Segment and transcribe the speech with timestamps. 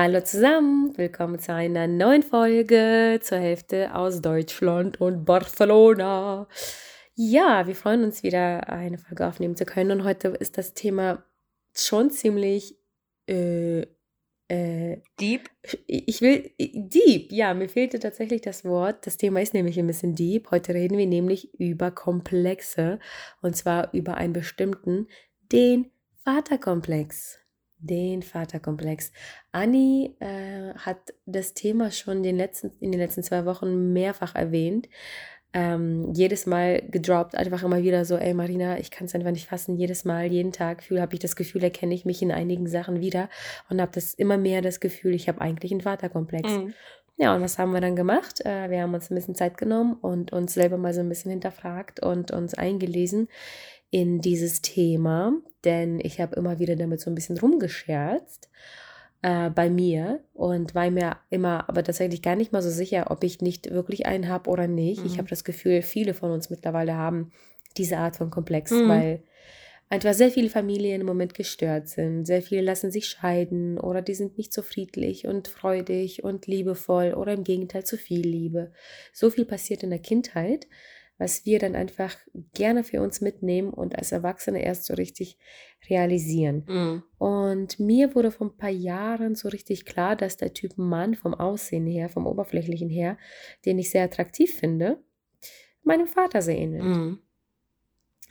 [0.00, 6.46] Hallo zusammen, willkommen zu einer neuen Folge zur Hälfte aus Deutschland und Barcelona.
[7.16, 11.24] Ja, wir freuen uns wieder eine Folge aufnehmen zu können und heute ist das Thema
[11.74, 12.78] schon ziemlich
[13.26, 13.86] äh,
[14.46, 15.50] äh, deep.
[15.88, 19.04] Ich will deep, ja, mir fehlte tatsächlich das Wort.
[19.04, 20.52] Das Thema ist nämlich ein bisschen deep.
[20.52, 23.00] Heute reden wir nämlich über Komplexe
[23.42, 25.08] und zwar über einen bestimmten,
[25.50, 25.90] den
[26.22, 27.40] Vaterkomplex
[27.78, 29.12] den Vaterkomplex.
[29.52, 34.88] Anni äh, hat das Thema schon den letzten, in den letzten zwei Wochen mehrfach erwähnt.
[35.54, 39.46] Ähm, jedes Mal gedroppt, einfach immer wieder so, ey Marina, ich kann es einfach nicht
[39.46, 39.76] fassen.
[39.76, 43.30] Jedes Mal, jeden Tag habe ich das Gefühl, erkenne ich mich in einigen Sachen wieder
[43.70, 46.50] und habe das immer mehr das Gefühl, ich habe eigentlich einen Vaterkomplex.
[46.50, 46.74] Mhm.
[47.16, 48.44] Ja, und was haben wir dann gemacht?
[48.44, 51.30] Äh, wir haben uns ein bisschen Zeit genommen und uns selber mal so ein bisschen
[51.30, 53.28] hinterfragt und uns eingelesen
[53.90, 55.32] in dieses Thema,
[55.68, 58.48] denn ich habe immer wieder damit so ein bisschen rumgescherzt
[59.20, 63.22] äh, bei mir und war mir immer aber tatsächlich gar nicht mal so sicher, ob
[63.22, 65.00] ich nicht wirklich einen habe oder nicht.
[65.00, 65.06] Mhm.
[65.06, 67.32] Ich habe das Gefühl, viele von uns mittlerweile haben
[67.76, 68.88] diese Art von Komplex, mhm.
[68.88, 69.22] weil
[69.90, 72.24] einfach sehr viele Familien im Moment gestört sind.
[72.24, 77.12] Sehr viele lassen sich scheiden oder die sind nicht so friedlich und freudig und liebevoll
[77.12, 78.72] oder im Gegenteil zu viel Liebe.
[79.12, 80.66] So viel passiert in der Kindheit
[81.18, 82.16] was wir dann einfach
[82.54, 85.36] gerne für uns mitnehmen und als Erwachsene erst so richtig
[85.90, 86.64] realisieren.
[86.66, 87.02] Mhm.
[87.18, 91.34] Und mir wurde vor ein paar Jahren so richtig klar, dass der Typ Mann vom
[91.34, 93.18] Aussehen her, vom Oberflächlichen her,
[93.66, 95.02] den ich sehr attraktiv finde,
[95.82, 96.84] meinem Vater sehr ähnelt.
[96.84, 97.18] Mhm.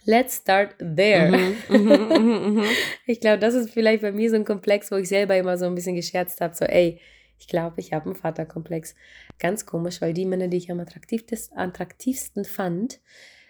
[0.05, 1.29] Let's start there.
[1.29, 2.63] Mhm, mhm, mhm, mhm.
[3.05, 5.65] ich glaube, das ist vielleicht bei mir so ein Komplex, wo ich selber immer so
[5.65, 7.01] ein bisschen gescherzt habe, so ey,
[7.39, 8.95] ich glaube, ich habe einen Vaterkomplex.
[9.39, 12.99] Ganz komisch, weil die Männer, die ich am attraktivsten fand,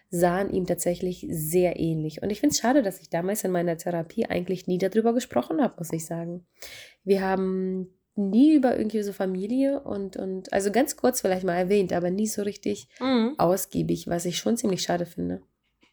[0.09, 2.21] sahen ihm tatsächlich sehr ähnlich.
[2.21, 5.61] Und ich finde es schade, dass ich damals in meiner Therapie eigentlich nie darüber gesprochen
[5.61, 6.45] habe, muss ich sagen.
[7.03, 11.93] Wir haben nie über irgendwie so Familie und, und also ganz kurz vielleicht mal erwähnt,
[11.93, 13.35] aber nie so richtig mhm.
[13.37, 15.41] ausgiebig, was ich schon ziemlich schade finde.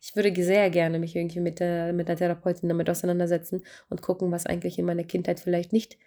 [0.00, 4.30] Ich würde sehr gerne mich irgendwie mit, der, mit einer Therapeutin damit auseinandersetzen und gucken,
[4.30, 5.98] was eigentlich in meiner Kindheit vielleicht nicht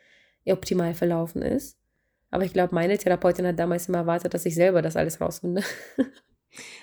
[0.52, 1.78] optimal verlaufen ist.
[2.30, 5.63] Aber ich glaube, meine Therapeutin hat damals immer erwartet, dass ich selber das alles rausfinde.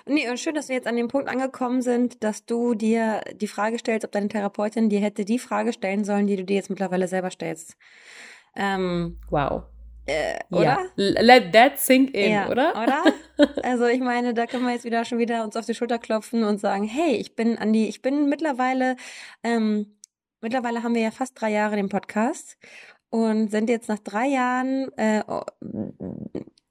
[0.06, 3.48] Nee, und schön, dass wir jetzt an dem Punkt angekommen sind, dass du dir die
[3.48, 6.70] Frage stellst, ob deine Therapeutin dir hätte die Frage stellen sollen, die du dir jetzt
[6.70, 7.76] mittlerweile selber stellst.
[8.54, 9.64] Ähm, wow.
[10.06, 10.64] Äh, oder?
[10.64, 10.78] Ja.
[10.97, 12.72] Let that sink in, ja, oder?
[12.80, 13.03] Oder?
[13.64, 16.44] Also ich meine, da können wir jetzt wieder schon wieder uns auf die Schulter klopfen
[16.44, 18.97] und sagen, hey, ich bin an die, ich bin mittlerweile,
[19.42, 19.97] ähm,
[20.41, 22.56] mittlerweile haben wir ja fast drei Jahre den Podcast
[23.14, 25.22] und sind jetzt nach drei Jahren äh,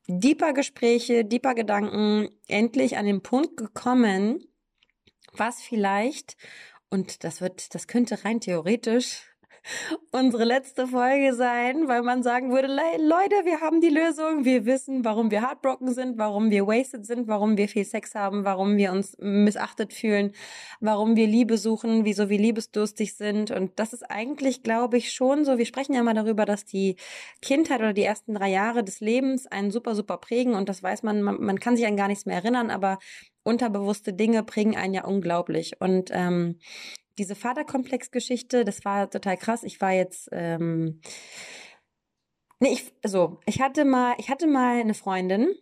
[0.10, 4.44] deeper Gespräche, deeper Gedanken endlich an den Punkt gekommen,
[5.32, 6.36] was vielleicht,
[6.90, 9.33] und das wird, das könnte rein theoretisch
[10.12, 15.06] unsere letzte Folge sein, weil man sagen würde, Leute, wir haben die Lösung, wir wissen,
[15.06, 18.92] warum wir heartbroken sind, warum wir wasted sind, warum wir viel Sex haben, warum wir
[18.92, 20.34] uns missachtet fühlen,
[20.80, 23.52] warum wir Liebe suchen, wieso wir liebesdurstig sind.
[23.52, 25.58] Und das ist eigentlich, glaube ich, schon so.
[25.58, 26.98] Wir sprechen ja mal darüber, dass die
[27.42, 30.56] Kindheit oder die ersten drei Jahre des Lebens einen super, super prägen.
[30.56, 33.00] Und das weiß man, man, man kann sich an gar nichts mehr erinnern, aber
[33.44, 35.80] unterbewusste Dinge prägen einen ja unglaublich.
[35.80, 36.60] Und ähm,
[37.18, 39.64] diese Vaterkomplex-Geschichte, das war total krass.
[39.64, 41.02] Ich war jetzt, ähm,
[42.60, 45.54] nee, ich, so, ich hatte mal, ich hatte mal eine Freundin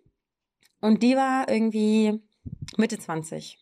[0.79, 2.19] und die war irgendwie
[2.77, 3.59] Mitte 20.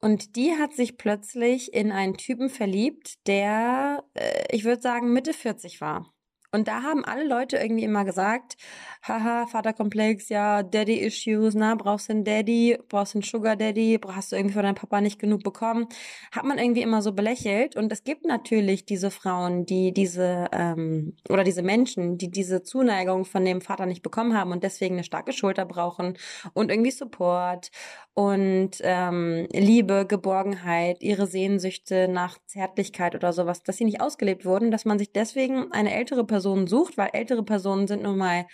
[0.00, 5.32] Und die hat sich plötzlich in einen Typen verliebt, der, äh, ich würde sagen, Mitte
[5.32, 6.12] 40 war.
[6.56, 8.56] Und da haben alle Leute irgendwie immer gesagt,
[9.02, 14.32] haha, Vaterkomplex, ja, Daddy-Issues, na, brauchst du einen Daddy, brauchst du einen Sugar Daddy, hast
[14.32, 15.86] du irgendwie von deinem Papa nicht genug bekommen,
[16.32, 17.76] hat man irgendwie immer so belächelt.
[17.76, 23.26] Und es gibt natürlich diese Frauen, die diese, ähm, oder diese Menschen, die diese Zuneigung
[23.26, 26.16] von dem Vater nicht bekommen haben und deswegen eine starke Schulter brauchen
[26.54, 27.70] und irgendwie Support
[28.14, 34.70] und ähm, Liebe, Geborgenheit, ihre Sehnsüchte nach Zärtlichkeit oder sowas, dass sie nicht ausgelebt wurden,
[34.70, 38.46] dass man sich deswegen eine ältere Person sucht, weil ältere Personen sind nun mal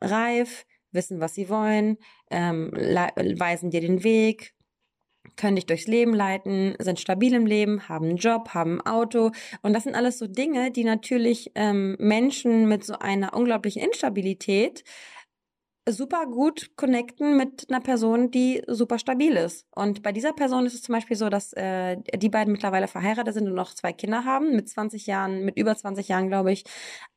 [0.00, 1.98] reif, wissen, was sie wollen,
[2.30, 4.54] ähm, weisen dir den Weg,
[5.36, 9.30] können dich durchs Leben leiten, sind stabil im Leben, haben einen Job, haben ein Auto.
[9.62, 14.82] Und das sind alles so Dinge, die natürlich ähm, Menschen mit so einer unglaublichen Instabilität
[15.92, 19.66] super gut connecten mit einer Person, die super stabil ist.
[19.70, 23.34] Und bei dieser Person ist es zum Beispiel so, dass äh, die beiden mittlerweile verheiratet
[23.34, 26.64] sind und noch zwei Kinder haben, mit 20 Jahren, mit über 20 Jahren, glaube ich,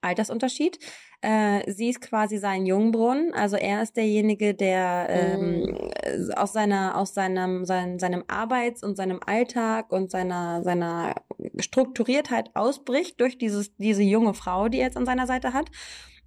[0.02, 0.80] Altersunterschied.
[1.22, 6.32] Äh, sie ist quasi sein Jungbrunnen, also er ist derjenige, der ähm, mm.
[6.36, 11.16] aus seiner, aus seinem, sein, seinem Arbeits- und seinem Alltag und seiner, seiner
[11.60, 15.72] Strukturiertheit ausbricht durch dieses, diese junge Frau, die er jetzt an seiner Seite hat.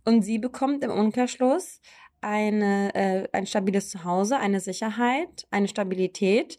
[0.06, 1.81] Und sie bekommt im Umkehrschluss
[2.21, 6.59] eine, äh, ein stabiles Zuhause, eine Sicherheit, eine Stabilität.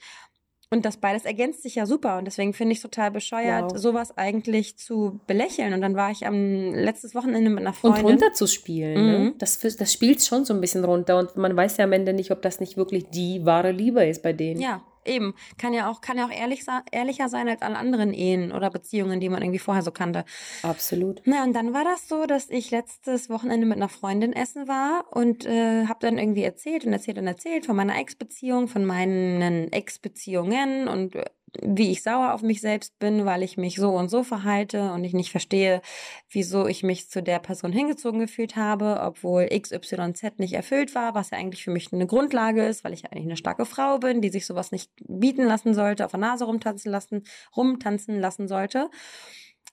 [0.70, 2.18] Und das beides ergänzt sich ja super.
[2.18, 3.78] Und deswegen finde ich total bescheuert, wow.
[3.78, 5.74] sowas eigentlich zu belächeln.
[5.74, 8.06] Und dann war ich am letztes Wochenende mit einer Freundin.
[8.06, 8.94] Und runterzuspielen.
[8.94, 9.18] Ne?
[9.18, 9.26] Mhm.
[9.26, 9.34] Ne?
[9.38, 11.18] Das, das spielt schon so ein bisschen runter.
[11.18, 14.24] Und man weiß ja am Ende nicht, ob das nicht wirklich die wahre Liebe ist
[14.24, 14.60] bei denen.
[14.60, 15.34] Ja, eben.
[15.58, 19.20] Kann ja auch, kann ja auch ehrlich, ehrlicher sein als alle anderen Ehen oder Beziehungen,
[19.20, 20.26] die man irgendwie vorher so kannte.
[20.64, 21.22] Absolut.
[21.26, 25.06] Na, und dann war das so, dass ich letztes Wochenende mit einer Freundin essen war
[25.12, 29.72] und äh, habe dann irgendwie erzählt und erzählt und erzählt von meiner Ex-Beziehung, von meinen
[29.72, 31.26] Ex-Beziehungen und äh,
[31.62, 35.04] wie ich sauer auf mich selbst bin, weil ich mich so und so verhalte und
[35.04, 35.82] ich nicht verstehe,
[36.30, 41.30] wieso ich mich zu der Person hingezogen gefühlt habe, obwohl XYZ nicht erfüllt war, was
[41.30, 44.22] ja eigentlich für mich eine Grundlage ist, weil ich ja eigentlich eine starke Frau bin,
[44.22, 47.24] die sich sowas nicht bieten lassen sollte, auf der Nase rumtanzen lassen,
[47.56, 48.90] rumtanzen lassen sollte.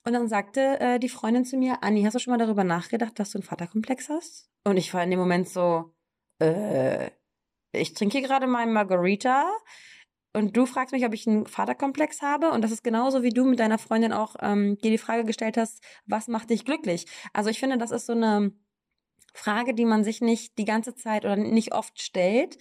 [0.06, 3.19] Und dann sagte äh, die Freundin zu mir, Anni, hast du schon mal darüber nachgedacht,
[3.19, 4.49] dass du einen Vaterkomplex hast?
[4.65, 5.93] Und ich war in dem Moment so,
[6.41, 7.11] äh,
[7.73, 9.50] ich trinke gerade meinen Margarita
[10.35, 12.51] und du fragst mich, ob ich einen Vaterkomplex habe.
[12.51, 15.57] Und das ist genauso, wie du mit deiner Freundin auch ähm, dir die Frage gestellt
[15.57, 17.07] hast, was macht dich glücklich?
[17.33, 18.53] Also ich finde, das ist so eine
[19.37, 22.57] Frage, die man sich nicht die ganze Zeit oder nicht oft stellt,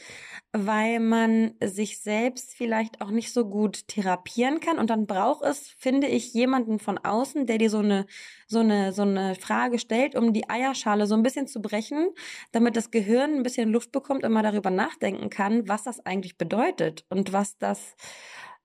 [0.52, 4.80] weil man sich selbst vielleicht auch nicht so gut therapieren kann.
[4.80, 8.08] Und dann braucht es, finde ich, jemanden von außen, der dir so eine,
[8.48, 12.10] so eine, so eine Frage stellt, um die Eierschale so ein bisschen zu brechen,
[12.52, 16.40] damit das Gehirn ein bisschen Luft bekommt und mal darüber nachdenken kann, was das eigentlich
[16.40, 17.96] bedeutet und was das,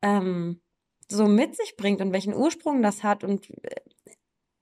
[0.00, 0.62] ähm,
[1.10, 3.76] so mit sich bringt und welchen Ursprung das hat und äh,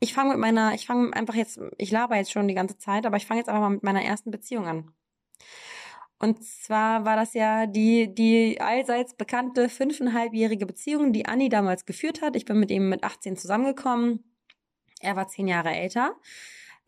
[0.01, 3.07] ich fange mit meiner, ich fange einfach jetzt, ich laber jetzt schon die ganze Zeit,
[3.07, 4.93] aber ich fange jetzt einfach mal mit meiner ersten Beziehung an.
[6.19, 12.23] Und zwar war das ja die, die allseits bekannte fünfeinhalbjährige Beziehung, die Anni damals geführt
[12.23, 12.37] hat.
[12.37, 14.25] Ich bin mit ihm mit 18 zusammengekommen.
[15.01, 16.17] Er war zehn Jahre älter.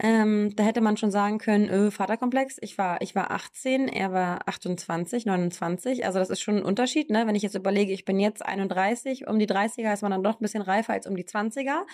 [0.00, 2.58] Ähm, da hätte man schon sagen können, öh, Vaterkomplex.
[2.60, 6.06] Ich war, ich war 18, er war 28, 29.
[6.06, 7.26] Also das ist schon ein Unterschied, ne?
[7.26, 10.38] Wenn ich jetzt überlege, ich bin jetzt 31, um die 30er ist man dann doch
[10.38, 11.84] ein bisschen reifer als um die 20er.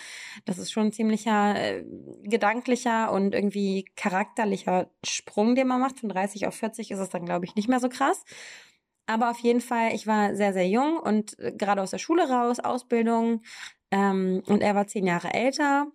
[0.45, 1.83] Das ist schon ein ziemlicher äh,
[2.23, 5.99] gedanklicher und irgendwie charakterlicher Sprung, den man macht.
[5.99, 8.23] Von 30 auf 40 ist es dann, glaube ich, nicht mehr so krass.
[9.07, 12.29] Aber auf jeden Fall, ich war sehr, sehr jung und äh, gerade aus der Schule
[12.29, 13.41] raus, Ausbildung.
[13.91, 15.87] Ähm, und er war zehn Jahre älter.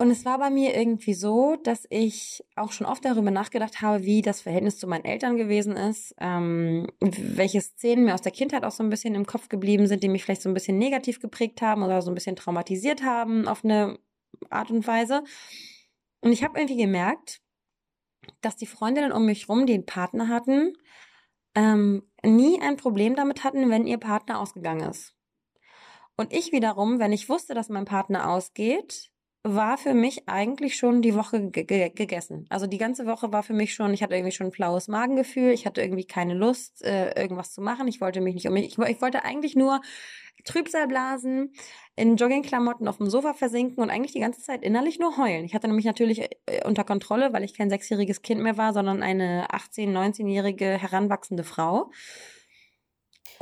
[0.00, 4.02] Und es war bei mir irgendwie so, dass ich auch schon oft darüber nachgedacht habe,
[4.02, 8.64] wie das Verhältnis zu meinen Eltern gewesen ist, ähm, welche Szenen mir aus der Kindheit
[8.64, 11.20] auch so ein bisschen im Kopf geblieben sind, die mich vielleicht so ein bisschen negativ
[11.20, 13.98] geprägt haben oder so ein bisschen traumatisiert haben auf eine
[14.48, 15.22] Art und Weise.
[16.22, 17.42] Und ich habe irgendwie gemerkt,
[18.40, 20.72] dass die Freundinnen um mich rum, die einen Partner hatten,
[21.54, 25.14] ähm, nie ein Problem damit hatten, wenn ihr Partner ausgegangen ist.
[26.16, 29.10] Und ich wiederum, wenn ich wusste, dass mein Partner ausgeht,
[29.42, 32.46] war für mich eigentlich schon die Woche gegessen.
[32.50, 35.52] Also die ganze Woche war für mich schon, ich hatte irgendwie schon ein flaues Magengefühl,
[35.52, 37.88] ich hatte irgendwie keine Lust, äh, irgendwas zu machen.
[37.88, 39.80] Ich wollte mich nicht um mich, ich, ich wollte eigentlich nur
[40.44, 41.52] Trübsal blasen,
[41.96, 45.44] in Joggingklamotten auf dem Sofa versinken und eigentlich die ganze Zeit innerlich nur heulen.
[45.44, 49.02] Ich hatte nämlich natürlich äh, unter Kontrolle, weil ich kein sechsjähriges Kind mehr war, sondern
[49.02, 51.90] eine 18-, 19-jährige heranwachsende Frau.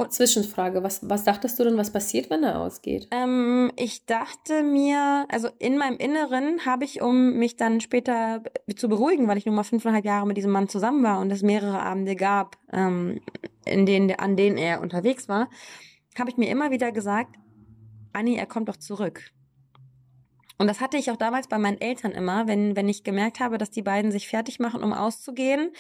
[0.01, 3.09] Und Zwischenfrage, was, was dachtest du denn, was passiert, wenn er ausgeht?
[3.11, 8.45] Ähm, ich dachte mir, also in meinem Inneren habe ich, um mich dann später
[8.77, 11.43] zu beruhigen, weil ich nun mal fünfeinhalb Jahre mit diesem Mann zusammen war und es
[11.43, 13.21] mehrere Abende gab, ähm,
[13.65, 15.51] in denen, an denen er unterwegs war,
[16.17, 17.35] habe ich mir immer wieder gesagt,
[18.13, 19.33] Anni, er kommt doch zurück.
[20.59, 23.59] Und das hatte ich auch damals bei meinen Eltern immer, wenn, wenn ich gemerkt habe,
[23.59, 25.73] dass die beiden sich fertig machen, um auszugehen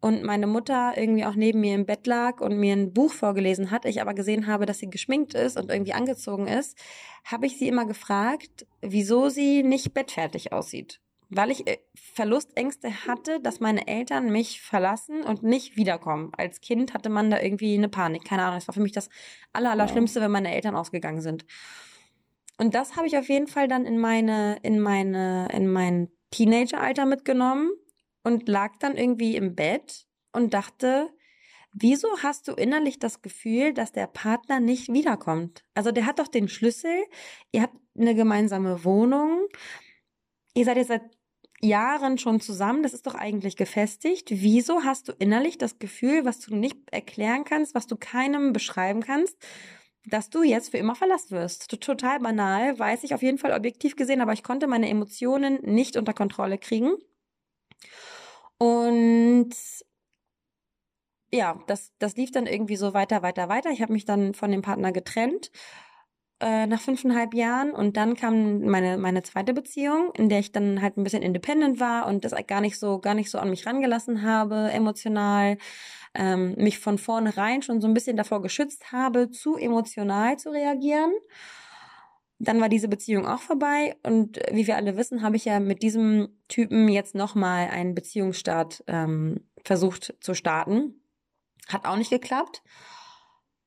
[0.00, 3.70] und meine Mutter irgendwie auch neben mir im Bett lag und mir ein Buch vorgelesen
[3.70, 6.78] hat, ich aber gesehen habe, dass sie geschminkt ist und irgendwie angezogen ist,
[7.24, 11.00] habe ich sie immer gefragt, wieso sie nicht bettfertig aussieht.
[11.30, 16.32] Weil ich äh, Verlustängste hatte, dass meine Eltern mich verlassen und nicht wiederkommen.
[16.36, 18.24] Als Kind hatte man da irgendwie eine Panik.
[18.24, 19.08] Keine Ahnung, das war für mich das
[19.52, 21.46] Allerallerschlimmste, wenn meine Eltern ausgegangen sind.
[22.58, 27.06] Und das habe ich auf jeden Fall dann in meine, in meine, in mein Teenageralter
[27.06, 27.70] mitgenommen
[28.24, 31.10] und lag dann irgendwie im Bett und dachte,
[31.72, 35.64] wieso hast du innerlich das Gefühl, dass der Partner nicht wiederkommt?
[35.74, 37.04] Also der hat doch den Schlüssel,
[37.52, 39.46] ihr habt eine gemeinsame Wohnung,
[40.54, 41.02] ihr seid jetzt seit
[41.60, 44.28] Jahren schon zusammen, das ist doch eigentlich gefestigt.
[44.30, 49.02] Wieso hast du innerlich das Gefühl, was du nicht erklären kannst, was du keinem beschreiben
[49.02, 49.36] kannst,
[50.06, 51.80] dass du jetzt für immer verlassen wirst?
[51.80, 55.96] Total banal, weiß ich auf jeden Fall objektiv gesehen, aber ich konnte meine Emotionen nicht
[55.96, 56.92] unter Kontrolle kriegen.
[58.58, 59.54] Und
[61.32, 63.70] ja, das, das lief dann irgendwie so weiter, weiter, weiter.
[63.70, 65.50] Ich habe mich dann von dem Partner getrennt
[66.40, 70.82] äh, nach fünfeinhalb Jahren und dann kam meine meine zweite Beziehung, in der ich dann
[70.82, 73.66] halt ein bisschen independent war und das gar nicht so gar nicht so an mich
[73.66, 75.58] rangelassen habe emotional,
[76.14, 81.12] ähm, mich von vornherein schon so ein bisschen davor geschützt habe, zu emotional zu reagieren.
[82.44, 85.82] Dann war diese Beziehung auch vorbei und wie wir alle wissen, habe ich ja mit
[85.82, 91.00] diesem Typen jetzt nochmal einen Beziehungsstart ähm, versucht zu starten
[91.68, 92.62] hat auch nicht geklappt.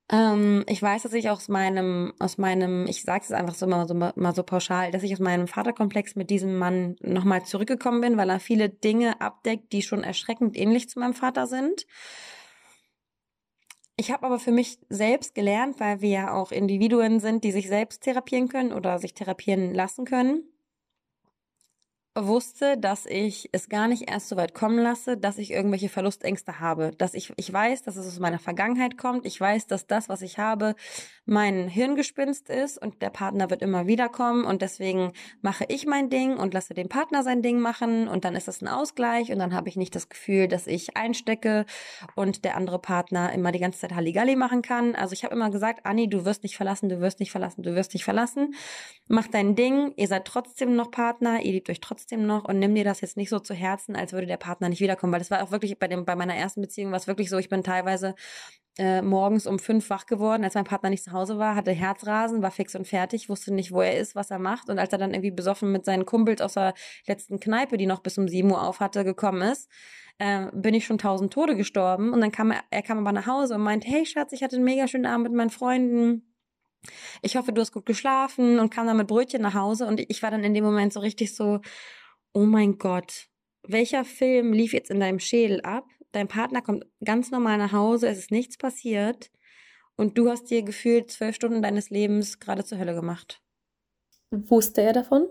[0.09, 3.87] Ähm, ich weiß, dass ich aus meinem, aus meinem, ich sage es einfach so mal,
[3.87, 8.17] so mal so pauschal, dass ich aus meinem Vaterkomplex mit diesem Mann nochmal zurückgekommen bin,
[8.17, 11.85] weil er viele Dinge abdeckt, die schon erschreckend ähnlich zu meinem Vater sind.
[13.99, 17.67] Ich habe aber für mich selbst gelernt, weil wir ja auch Individuen sind, die sich
[17.67, 20.43] selbst therapieren können oder sich therapieren lassen können,
[22.25, 26.59] wusste, dass ich es gar nicht erst so weit kommen lasse, dass ich irgendwelche Verlustängste
[26.59, 26.91] habe.
[26.97, 29.25] Dass ich, ich weiß, dass es aus meiner Vergangenheit kommt.
[29.25, 30.75] Ich weiß, dass das, was ich habe,
[31.25, 36.09] mein Hirngespinst ist und der Partner wird immer wieder kommen und deswegen mache ich mein
[36.09, 39.39] Ding und lasse den Partner sein Ding machen und dann ist das ein Ausgleich und
[39.39, 41.65] dann habe ich nicht das Gefühl, dass ich einstecke
[42.15, 44.95] und der andere Partner immer die ganze Zeit Halligalli machen kann.
[44.95, 47.75] Also ich habe immer gesagt, Anni, du wirst nicht verlassen, du wirst nicht verlassen, du
[47.75, 48.55] wirst nicht verlassen.
[49.07, 52.73] Mach dein Ding, ihr seid trotzdem noch Partner, ihr liebt euch trotzdem noch und nimm
[52.73, 55.31] dir das jetzt nicht so zu Herzen, als würde der Partner nicht wiederkommen, weil das
[55.31, 57.63] war auch wirklich bei dem bei meiner ersten Beziehung war es wirklich so, ich bin
[57.63, 58.15] teilweise
[58.77, 62.41] äh, morgens um fünf wach geworden, als mein Partner nicht zu Hause war, hatte Herzrasen,
[62.41, 64.69] war fix und fertig, wusste nicht, wo er ist, was er macht.
[64.69, 66.73] Und als er dann irgendwie besoffen mit seinen Kumpels aus der
[67.07, 69.69] letzten Kneipe, die noch bis um sieben Uhr auf hatte, gekommen ist,
[70.19, 72.13] äh, bin ich schon tausend Tode gestorben.
[72.13, 74.55] Und dann kam er, er kam aber nach Hause und meinte, hey Schatz, ich hatte
[74.55, 76.23] einen mega schönen Abend mit meinen Freunden.
[77.21, 79.85] Ich hoffe, du hast gut geschlafen und kam dann mit Brötchen nach Hause.
[79.85, 81.61] Und ich war dann in dem Moment so richtig so,
[82.33, 83.27] oh mein Gott,
[83.63, 85.85] welcher Film lief jetzt in deinem Schädel ab?
[86.11, 89.31] dein Partner kommt ganz normal nach Hause, es ist nichts passiert
[89.95, 93.41] und du hast dir gefühlt zwölf Stunden deines Lebens gerade zur Hölle gemacht.
[94.31, 95.27] Wusste er davon?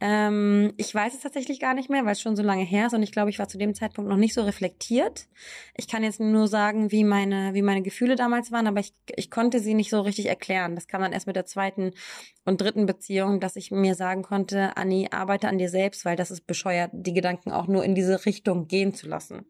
[0.00, 2.94] Ähm, ich weiß es tatsächlich gar nicht mehr, weil es schon so lange her ist
[2.94, 5.26] und ich glaube, ich war zu dem Zeitpunkt noch nicht so reflektiert.
[5.76, 9.30] Ich kann jetzt nur sagen, wie meine, wie meine Gefühle damals waren, aber ich, ich
[9.30, 10.74] konnte sie nicht so richtig erklären.
[10.74, 11.92] Das kam dann erst mit der zweiten
[12.44, 16.30] und dritten Beziehung, dass ich mir sagen konnte, Anni, arbeite an dir selbst, weil das
[16.30, 19.46] ist bescheuert, die Gedanken auch nur in diese Richtung gehen zu lassen.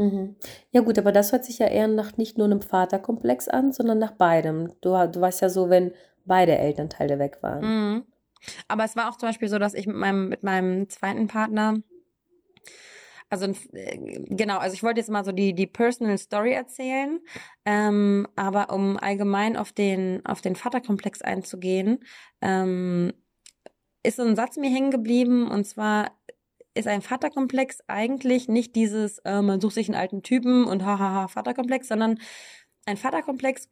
[0.00, 0.36] Mhm.
[0.72, 3.98] Ja gut, aber das hört sich ja eher nach nicht nur einem Vaterkomplex an, sondern
[3.98, 4.72] nach beidem.
[4.80, 5.92] Du, du weißt ja so, wenn
[6.24, 7.64] beide Elternteile weg waren.
[7.64, 8.04] Mhm.
[8.68, 11.82] Aber es war auch zum Beispiel so, dass ich mit meinem, mit meinem zweiten Partner,
[13.28, 13.96] also äh,
[14.28, 17.20] genau, also ich wollte jetzt mal so die, die Personal Story erzählen,
[17.64, 22.04] ähm, aber um allgemein auf den, auf den Vaterkomplex einzugehen,
[22.40, 23.12] ähm,
[24.02, 26.10] ist so ein Satz mir hängen geblieben und zwar
[26.74, 31.28] ist ein Vaterkomplex eigentlich nicht dieses, äh, man sucht sich einen alten Typen und hahaha
[31.28, 32.18] Vaterkomplex, sondern
[32.86, 33.68] ein Vaterkomplex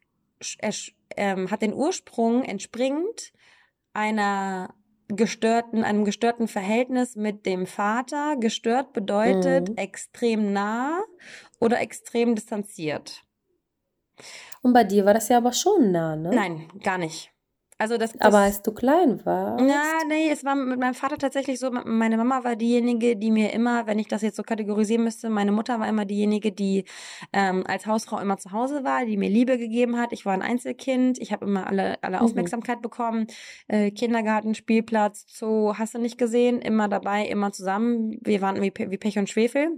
[1.17, 3.33] ähm, hat den Ursprung entspringt
[3.99, 4.75] einer
[5.09, 8.37] gestörten, einem gestörten Verhältnis mit dem Vater.
[8.37, 9.77] Gestört bedeutet mhm.
[9.77, 11.03] extrem nah
[11.59, 13.25] oder extrem distanziert.
[14.63, 16.31] Und bei dir war das ja aber schon nah, ne?
[16.33, 17.33] Nein, gar nicht.
[17.81, 19.65] Also das, das, Aber als du klein warst?
[19.65, 21.71] Ja, nee, es war mit meinem Vater tatsächlich so.
[21.71, 25.53] Meine Mama war diejenige, die mir immer, wenn ich das jetzt so kategorisieren müsste, meine
[25.53, 26.85] Mutter war immer diejenige, die
[27.33, 30.13] ähm, als Hausfrau immer zu Hause war, die mir Liebe gegeben hat.
[30.13, 32.25] Ich war ein Einzelkind, ich habe immer alle, alle mhm.
[32.25, 32.83] Aufmerksamkeit mhm.
[32.83, 33.27] bekommen.
[33.69, 38.19] Äh, Kindergarten, Spielplatz, Zoo, hast du nicht gesehen, immer dabei, immer zusammen.
[38.23, 39.71] Wir waren wie, wie Pech und Schwefel.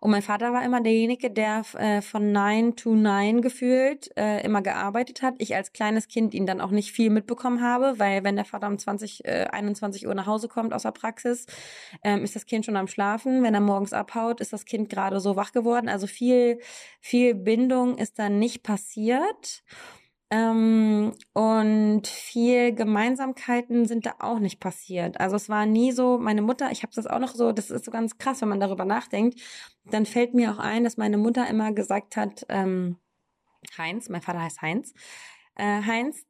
[0.00, 4.60] Und mein Vater war immer derjenige, der äh, von Nine to Nine gefühlt äh, immer
[4.60, 5.34] gearbeitet hat.
[5.38, 8.66] Ich als kleines Kind ihn dann auch nicht viel mitbekommen habe, weil wenn der Vater
[8.66, 11.46] um 20, äh, 21 Uhr nach Hause kommt aus der Praxis,
[12.02, 13.44] ähm, ist das Kind schon am Schlafen.
[13.44, 15.88] Wenn er morgens abhaut, ist das Kind gerade so wach geworden.
[15.88, 16.58] Also viel,
[17.00, 19.62] viel Bindung ist dann nicht passiert.
[20.32, 25.20] Ähm, und viel Gemeinsamkeiten sind da auch nicht passiert.
[25.20, 27.84] Also es war nie so, meine Mutter, ich habe das auch noch so, das ist
[27.84, 29.38] so ganz krass, wenn man darüber nachdenkt,
[29.84, 32.96] dann fällt mir auch ein, dass meine Mutter immer gesagt hat, ähm,
[33.76, 34.94] Heinz, mein Vater heißt Heinz,
[35.56, 36.24] äh, Heinz,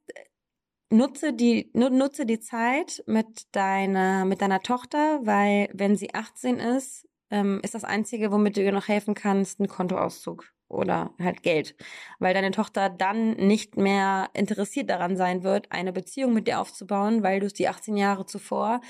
[0.89, 7.07] nutze die, nutze die Zeit mit deiner, mit deiner Tochter, weil wenn sie 18 ist,
[7.31, 11.75] ähm, ist das Einzige, womit du ihr noch helfen kannst, ein Kontoauszug oder halt Geld,
[12.19, 17.23] weil deine Tochter dann nicht mehr interessiert daran sein wird, eine Beziehung mit dir aufzubauen,
[17.23, 18.81] weil du es die 18 Jahre zuvor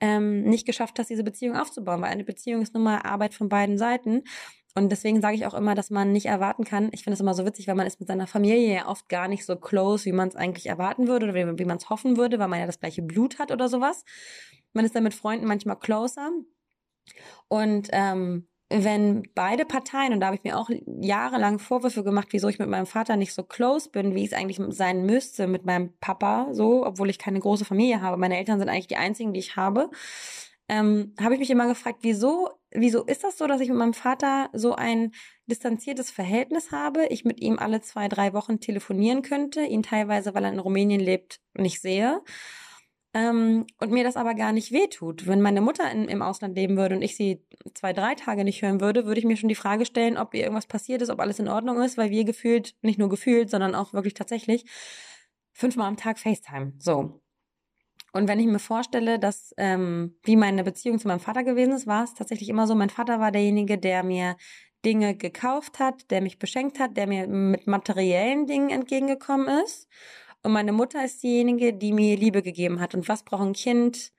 [0.00, 3.48] ähm, nicht geschafft hast, diese Beziehung aufzubauen, weil eine Beziehung ist nun mal Arbeit von
[3.48, 4.24] beiden Seiten.
[4.74, 6.90] Und deswegen sage ich auch immer, dass man nicht erwarten kann.
[6.92, 9.26] Ich finde es immer so witzig, weil man ist mit seiner Familie ja oft gar
[9.26, 12.16] nicht so close, wie man es eigentlich erwarten würde oder wie, wie man es hoffen
[12.16, 14.04] würde, weil man ja das gleiche Blut hat oder sowas.
[14.72, 16.30] Man ist dann mit Freunden manchmal closer.
[17.48, 20.68] Und ähm, wenn beide Parteien, und da habe ich mir auch
[21.00, 24.32] jahrelang Vorwürfe gemacht, wieso ich mit meinem Vater nicht so close bin, wie ich es
[24.34, 28.18] eigentlich sein müsste mit meinem Papa, so, obwohl ich keine große Familie habe.
[28.18, 29.90] Meine Eltern sind eigentlich die einzigen, die ich habe.
[30.68, 33.94] Ähm, habe ich mich immer gefragt, wieso, wieso ist das so, dass ich mit meinem
[33.94, 35.12] Vater so ein
[35.46, 40.44] distanziertes Verhältnis habe, ich mit ihm alle zwei, drei Wochen telefonieren könnte, ihn teilweise, weil
[40.44, 42.20] er in Rumänien lebt, nicht sehe
[43.14, 45.26] ähm, und mir das aber gar nicht wehtut.
[45.26, 47.42] Wenn meine Mutter in, im Ausland leben würde und ich sie
[47.74, 50.42] zwei, drei Tage nicht hören würde, würde ich mir schon die Frage stellen, ob ihr
[50.42, 53.74] irgendwas passiert ist, ob alles in Ordnung ist, weil wir gefühlt, nicht nur gefühlt, sondern
[53.74, 54.64] auch wirklich tatsächlich
[55.52, 56.74] fünfmal am Tag FaceTime.
[56.78, 57.20] So.
[58.12, 61.86] Und wenn ich mir vorstelle, dass ähm, wie meine Beziehung zu meinem Vater gewesen ist,
[61.86, 64.36] war es tatsächlich immer so, mein Vater war derjenige, der mir
[64.84, 69.88] Dinge gekauft hat, der mich beschenkt hat, der mir mit materiellen Dingen entgegengekommen ist.
[70.42, 72.94] Und meine Mutter ist diejenige, die mir Liebe gegeben hat.
[72.94, 74.12] Und was braucht ein Kind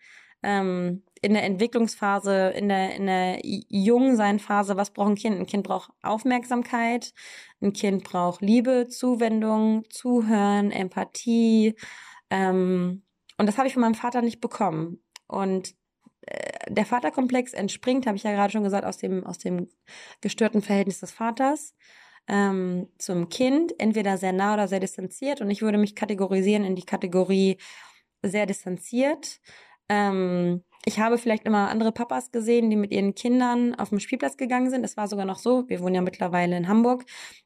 [0.44, 4.76] ähm, in der Entwicklungsphase, in der, in der Jungseinphase?
[4.76, 5.40] Was braucht ein Kind?
[5.40, 7.14] Ein Kind braucht Aufmerksamkeit.
[7.62, 11.76] Ein Kind braucht Liebe, Zuwendung, Zuhören, Empathie.
[12.30, 13.04] Ähm,
[13.38, 15.02] und das habe ich von meinem Vater nicht bekommen.
[15.28, 15.74] Und
[16.22, 19.70] äh, der Vaterkomplex entspringt, habe ich ja gerade schon gesagt, aus dem, aus dem
[20.22, 21.74] gestörten Verhältnis des Vaters
[22.28, 25.42] ähm, zum Kind, entweder sehr nah oder sehr distanziert.
[25.42, 27.58] Und ich würde mich kategorisieren in die Kategorie
[28.22, 29.40] sehr distanziert.
[29.88, 34.38] Ähm, ich habe vielleicht immer andere Papas gesehen, die mit ihren Kindern auf dem Spielplatz
[34.38, 34.86] gegangen sind.
[34.86, 37.06] Es war sogar noch so, wir wohnen ja mittlerweile in Hamburg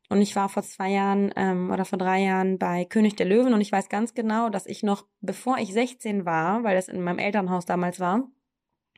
[0.09, 3.53] und ich war vor zwei Jahren ähm, oder vor drei Jahren bei König der Löwen
[3.53, 7.01] und ich weiß ganz genau, dass ich noch, bevor ich 16 war, weil das in
[7.01, 8.29] meinem Elternhaus damals war,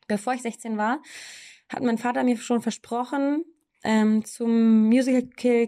[0.07, 1.01] bevor ich 16 war,
[1.69, 3.45] hat mein Vater mir schon versprochen,
[3.85, 5.23] ähm, zum Musical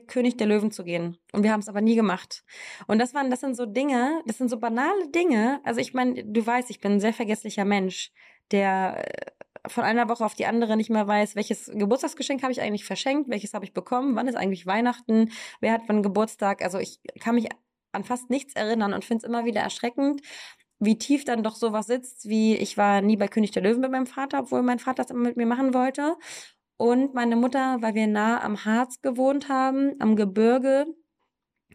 [0.08, 1.18] König der Löwen zu gehen.
[1.32, 2.44] Und wir haben es aber nie gemacht.
[2.88, 5.62] Und das waren, das sind so Dinge, das sind so banale Dinge.
[5.64, 8.12] Also ich meine, du weißt, ich bin ein sehr vergesslicher Mensch,
[8.52, 12.62] der äh, von einer Woche auf die andere nicht mehr weiß, welches Geburtstagsgeschenk habe ich
[12.62, 16.64] eigentlich verschenkt, welches habe ich bekommen, wann ist eigentlich Weihnachten, wer hat wann Geburtstag.
[16.64, 17.50] Also ich kann mich
[17.92, 20.22] an fast nichts erinnern und finde es immer wieder erschreckend,
[20.80, 23.92] wie tief dann doch sowas sitzt, wie ich war nie bei König der Löwen mit
[23.92, 26.16] meinem Vater, obwohl mein Vater das immer mit mir machen wollte.
[26.78, 30.86] Und meine Mutter, weil wir nah am Harz gewohnt haben, am Gebirge,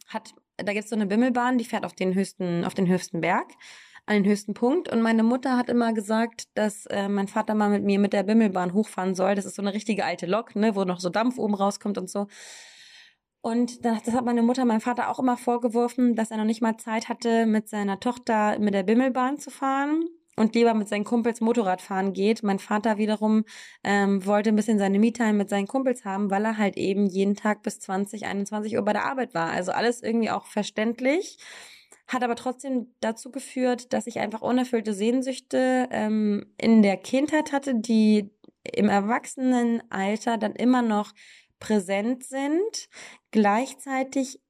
[0.06, 3.20] hat, da gibt es so eine Bimmelbahn, die fährt auf den höchsten, auf den höchsten
[3.20, 3.52] Berg,
[4.06, 4.88] an den höchsten Punkt.
[4.88, 8.22] Und meine Mutter hat immer gesagt, dass äh, mein Vater mal mit mir mit der
[8.22, 9.34] Bimmelbahn hochfahren soll.
[9.34, 12.08] Das ist so eine richtige alte Lok, ne, wo noch so Dampf oben rauskommt und
[12.08, 12.28] so.
[13.40, 16.76] Und das, hat meine Mutter meinem Vater auch immer vorgeworfen, dass er noch nicht mal
[16.76, 20.04] Zeit hatte, mit seiner Tochter mit der Bimmelbahn zu fahren
[20.36, 22.42] und lieber mit seinen Kumpels Motorrad fahren geht.
[22.42, 23.44] Mein Vater wiederum
[23.84, 27.36] ähm, wollte ein bisschen seine Me-Time mit seinen Kumpels haben, weil er halt eben jeden
[27.36, 29.50] Tag bis 20, 21 Uhr bei der Arbeit war.
[29.50, 31.38] Also alles irgendwie auch verständlich.
[32.08, 37.74] Hat aber trotzdem dazu geführt, dass ich einfach unerfüllte Sehnsüchte ähm, in der Kindheit hatte,
[37.74, 38.30] die
[38.64, 41.12] im Erwachsenenalter dann immer noch
[41.58, 42.88] präsent sind,
[43.30, 44.40] gleichzeitig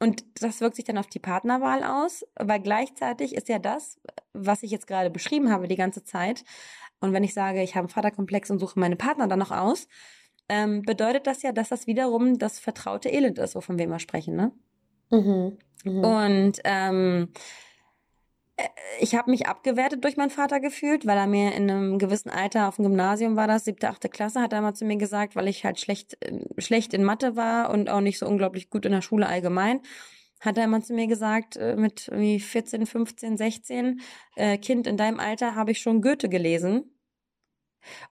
[0.00, 4.00] und das wirkt sich dann auf die Partnerwahl aus, weil gleichzeitig ist ja das,
[4.32, 6.42] was ich jetzt gerade beschrieben habe die ganze Zeit.
[7.00, 9.88] Und wenn ich sage, ich habe einen Vaterkomplex und suche meine Partner dann noch aus,
[10.48, 14.36] ähm, bedeutet das ja, dass das wiederum das vertraute Elend ist, wovon wir immer sprechen,
[14.36, 14.52] ne?
[15.10, 15.58] Mhm.
[15.84, 16.04] Mhm.
[16.04, 17.38] Und ähm, äh,
[19.00, 22.68] ich habe mich abgewertet durch meinen Vater gefühlt, weil er mir in einem gewissen Alter
[22.68, 25.48] auf dem Gymnasium war das, siebte, achte Klasse, hat er mal zu mir gesagt, weil
[25.48, 28.92] ich halt schlecht, äh, schlecht in Mathe war und auch nicht so unglaublich gut in
[28.92, 29.80] der Schule allgemein,
[30.40, 34.00] hat er immer zu mir gesagt, äh, mit irgendwie 14, 15, 16,
[34.36, 36.96] äh, Kind, in deinem Alter habe ich schon Goethe gelesen.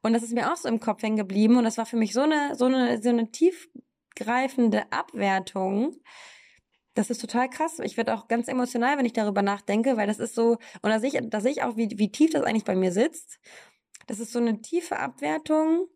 [0.01, 2.13] Und das ist mir auch so im Kopf hängen geblieben und das war für mich
[2.13, 5.95] so eine, so eine, so eine tiefgreifende Abwertung,
[6.99, 7.79] das ist total krass.
[7.79, 10.99] Ich werde auch ganz emotional, wenn ich darüber nachdenke, weil das ist so, und da
[10.99, 13.39] sehe ich, da sehe ich auch, wie, wie tief das eigentlich bei mir sitzt.
[14.05, 15.87] Das ist so eine tiefe Abwertung,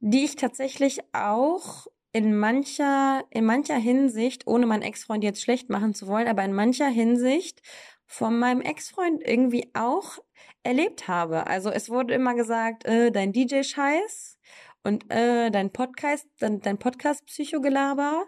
[0.00, 5.94] die ich tatsächlich auch in mancher, in mancher Hinsicht, ohne meinen Ex-Freund jetzt schlecht machen
[5.94, 7.62] zu wollen, aber in mancher Hinsicht
[8.04, 10.18] von meinem Ex-Freund irgendwie auch
[10.64, 11.46] erlebt habe.
[11.46, 14.38] Also es wurde immer gesagt, äh, dein DJ-Scheiß
[14.82, 18.24] und äh, dein Podcast, dein, dein Podcast-Psychogelaber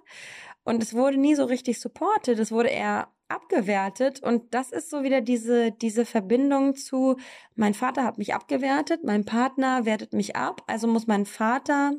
[0.65, 5.03] und es wurde nie so richtig supported, es wurde eher abgewertet und das ist so
[5.05, 7.17] wieder diese diese Verbindung zu
[7.55, 11.93] mein Vater hat mich abgewertet, mein Partner wertet mich ab, also muss mein Vater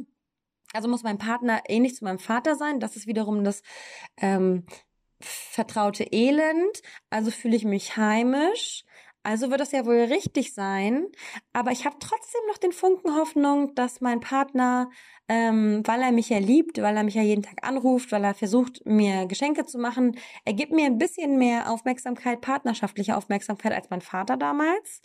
[0.74, 2.80] Also muss mein Partner ähnlich zu meinem Vater sein.
[2.80, 3.62] Das ist wiederum das
[4.18, 4.66] ähm,
[5.20, 6.82] vertraute Elend.
[7.10, 8.84] Also fühle ich mich heimisch.
[9.24, 11.06] Also wird das ja wohl richtig sein.
[11.54, 14.90] Aber ich habe trotzdem noch den Funken Hoffnung, dass mein Partner,
[15.28, 18.34] ähm, weil er mich ja liebt, weil er mich ja jeden Tag anruft, weil er
[18.34, 23.90] versucht, mir Geschenke zu machen, er gibt mir ein bisschen mehr Aufmerksamkeit, partnerschaftliche Aufmerksamkeit als
[23.92, 25.02] mein Vater damals.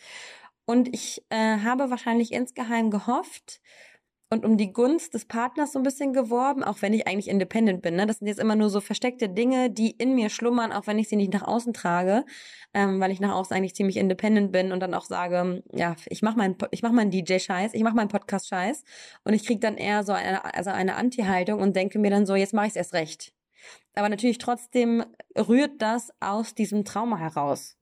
[0.64, 3.60] Und ich äh, habe wahrscheinlich insgeheim gehofft,
[4.28, 7.80] und um die Gunst des Partners so ein bisschen geworben, auch wenn ich eigentlich independent
[7.82, 7.94] bin.
[7.94, 8.06] Ne?
[8.06, 11.08] Das sind jetzt immer nur so versteckte Dinge, die in mir schlummern, auch wenn ich
[11.08, 12.24] sie nicht nach außen trage,
[12.74, 16.22] ähm, weil ich nach außen eigentlich ziemlich independent bin und dann auch sage, ja, ich
[16.22, 18.82] mache meinen ich mach meinen DJ-Scheiß, ich mache meinen Podcast-Scheiß
[19.24, 22.34] und ich kriege dann eher so eine, also eine Anti-Haltung und denke mir dann so,
[22.34, 23.32] jetzt mache ich es erst recht.
[23.94, 25.04] Aber natürlich trotzdem
[25.36, 27.76] rührt das aus diesem Trauma heraus.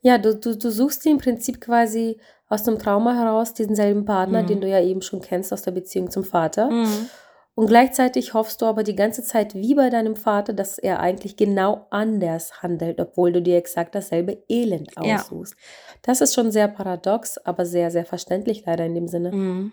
[0.00, 2.18] Ja, du, du, du suchst dir im Prinzip quasi
[2.50, 4.46] aus dem Trauma heraus diesen selben Partner, mhm.
[4.48, 6.68] den du ja eben schon kennst aus der Beziehung zum Vater.
[6.68, 7.08] Mhm.
[7.54, 11.36] Und gleichzeitig hoffst du aber die ganze Zeit wie bei deinem Vater, dass er eigentlich
[11.36, 15.54] genau anders handelt, obwohl du dir exakt dasselbe Elend aussuchst.
[15.54, 15.98] Ja.
[16.02, 19.32] Das ist schon sehr paradox, aber sehr, sehr verständlich leider in dem Sinne.
[19.32, 19.72] Mhm.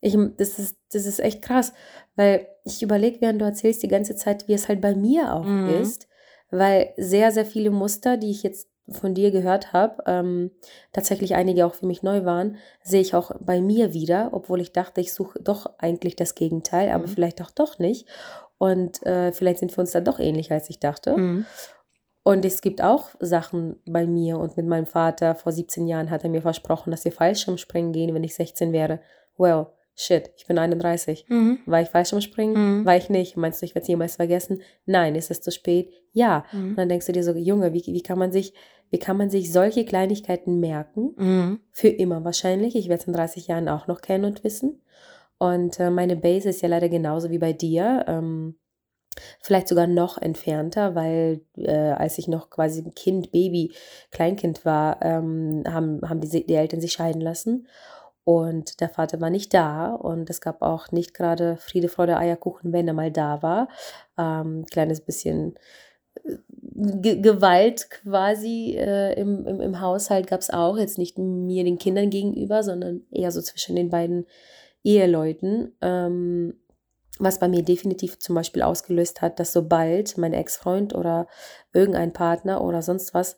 [0.00, 1.72] Ich, das, ist, das ist echt krass,
[2.16, 5.44] weil ich überlege, während du erzählst die ganze Zeit, wie es halt bei mir auch
[5.44, 5.70] mhm.
[5.70, 6.06] ist,
[6.50, 10.50] weil sehr, sehr viele Muster, die ich jetzt von dir gehört habe, ähm,
[10.92, 14.72] tatsächlich einige auch für mich neu waren, sehe ich auch bei mir wieder, obwohl ich
[14.72, 17.10] dachte, ich suche doch eigentlich das Gegenteil, aber mhm.
[17.10, 18.06] vielleicht auch doch nicht.
[18.58, 21.16] Und äh, vielleicht sind wir uns dann doch ähnlich, als ich dachte.
[21.16, 21.46] Mhm.
[22.24, 25.34] Und es gibt auch Sachen bei mir und mit meinem Vater.
[25.34, 29.00] Vor 17 Jahren hat er mir versprochen, dass wir Fallschirmspringen gehen, wenn ich 16 wäre.
[29.38, 31.26] Well, shit, ich bin 31.
[31.28, 31.60] Mhm.
[31.64, 32.80] War ich Fallschirmspringen?
[32.80, 32.84] Mhm.
[32.84, 33.36] War ich nicht?
[33.36, 34.60] Meinst du, ich werde es jemals vergessen?
[34.84, 35.90] Nein, ist es zu spät?
[36.12, 36.44] Ja.
[36.52, 36.70] Mhm.
[36.70, 38.52] Und dann denkst du dir so, Junge, wie, wie kann man sich
[38.90, 41.14] wie kann man sich solche Kleinigkeiten merken?
[41.16, 41.60] Mhm.
[41.72, 42.76] Für immer wahrscheinlich.
[42.76, 44.82] Ich werde es in 30 Jahren auch noch kennen und wissen.
[45.38, 48.04] Und äh, meine Base ist ja leider genauso wie bei dir.
[48.08, 48.56] Ähm,
[49.40, 53.72] vielleicht sogar noch entfernter, weil äh, als ich noch quasi ein Kind, Baby,
[54.10, 57.66] Kleinkind war, ähm, haben, haben die, die Eltern sich scheiden lassen.
[58.24, 62.74] Und der Vater war nicht da und es gab auch nicht gerade Friede, Freude, Eierkuchen,
[62.74, 63.68] wenn er mal da war.
[64.18, 65.54] Ähm, kleines bisschen
[66.80, 71.78] G Gewalt quasi äh, im, im, im Haushalt gab es auch, jetzt nicht mir den
[71.78, 74.26] Kindern gegenüber, sondern eher so zwischen den beiden
[74.84, 75.76] Eheleuten.
[75.80, 76.54] Ähm,
[77.18, 81.26] was bei mir definitiv zum Beispiel ausgelöst hat, dass sobald mein Ex-Freund oder
[81.72, 83.36] irgendein Partner oder sonst was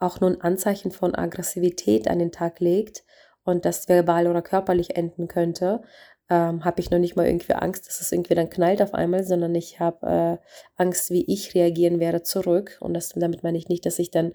[0.00, 3.04] auch nur ein Anzeichen von Aggressivität an den Tag legt
[3.44, 5.82] und das verbal oder körperlich enden könnte,
[6.30, 9.24] ähm, habe ich noch nicht mal irgendwie Angst, dass es irgendwie dann knallt auf einmal,
[9.24, 12.78] sondern ich habe äh, Angst, wie ich reagieren werde zurück.
[12.80, 14.32] Und das, damit meine ich nicht, dass ich dann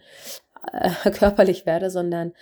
[0.73, 2.33] äh, körperlich werde, sondern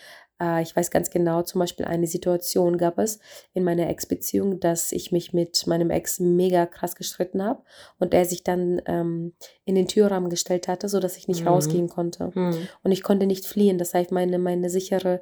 [0.41, 3.19] äh, ich weiß ganz genau, zum Beispiel eine Situation gab es
[3.53, 7.61] in meiner Ex-Beziehung, dass ich mich mit meinem Ex mega krass gestritten habe
[7.99, 9.33] und er sich dann ähm,
[9.65, 11.49] in den Türrahmen gestellt hatte, sodass ich nicht mhm.
[11.49, 12.31] rausgehen konnte.
[12.33, 12.67] Mhm.
[12.81, 13.77] Und ich konnte nicht fliehen.
[13.77, 15.21] Das heißt, meine, meine sichere,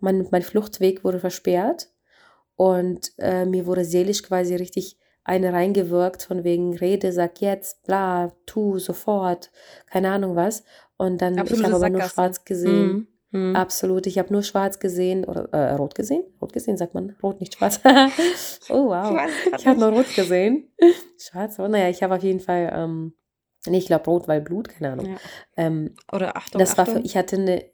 [0.00, 1.88] mein, mein Fluchtweg wurde versperrt.
[2.60, 8.36] Und äh, mir wurde seelisch quasi richtig eine reingewirkt, von wegen Rede, sag jetzt, bla,
[8.44, 9.50] tu, sofort,
[9.86, 10.62] keine Ahnung was.
[10.98, 13.08] Und dann, Absolute ich habe aber nur schwarz gesehen.
[13.30, 13.48] Mhm.
[13.48, 13.56] Mhm.
[13.56, 16.22] Absolut, ich habe nur schwarz gesehen oder äh, rot gesehen.
[16.42, 17.16] Rot gesehen, sagt man.
[17.22, 17.80] Rot, nicht schwarz.
[18.68, 19.18] oh, wow.
[19.46, 20.70] Ich, ich habe nur rot gesehen.
[21.16, 23.14] schwarz, oh, naja, ich habe auf jeden Fall, ähm,
[23.68, 25.06] nee, ich glaube rot, weil Blut, keine Ahnung.
[25.06, 25.16] Ja.
[25.56, 26.96] Ähm, oder Achtung, das Achtung.
[26.96, 27.64] War für, ich hatte eine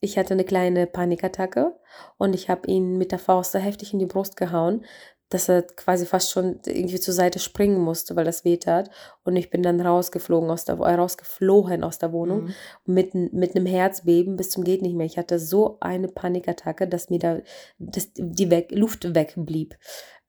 [0.00, 1.74] ich hatte eine kleine Panikattacke
[2.16, 4.84] und ich habe ihn mit der Faust so heftig in die Brust gehauen,
[5.30, 8.90] dass er quasi fast schon irgendwie zur Seite springen musste, weil das weh tat.
[9.22, 12.54] Und ich bin dann rausgeflogen aus der, äh, rausgeflohen aus der Wohnung mhm.
[12.84, 15.06] mit, mit einem Herzbeben bis zum geht nicht mehr.
[15.06, 17.38] Ich hatte so eine Panikattacke, dass mir da
[17.78, 19.76] dass die weg, Luft wegblieb.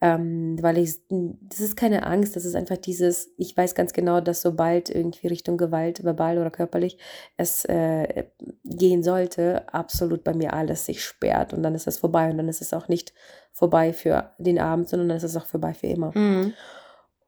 [0.04, 4.20] Ähm, weil ich, das ist keine Angst, das ist einfach dieses, ich weiß ganz genau,
[4.20, 6.98] dass sobald irgendwie Richtung Gewalt, verbal oder körperlich,
[7.38, 8.26] es äh,
[8.66, 12.50] gehen sollte, absolut bei mir alles sich sperrt und dann ist es vorbei und dann
[12.50, 13.14] ist es auch nicht
[13.52, 16.12] vorbei für den Abend, sondern dann ist es auch vorbei für immer.
[16.18, 16.54] Mhm.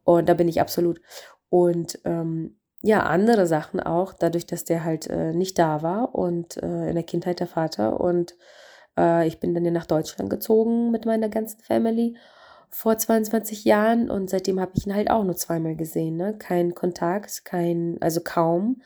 [0.03, 0.99] Und da bin ich absolut.
[1.49, 6.57] Und ähm, ja, andere Sachen auch, dadurch, dass der halt äh, nicht da war und
[6.57, 8.35] äh, in der Kindheit der Vater und
[8.97, 12.17] äh, ich bin dann ja nach Deutschland gezogen mit meiner ganzen Family
[12.73, 16.17] vor 22 Jahren und seitdem habe ich ihn halt auch nur zweimal gesehen.
[16.17, 16.35] Ne?
[16.37, 18.81] Kein Kontakt, kein, also kaum.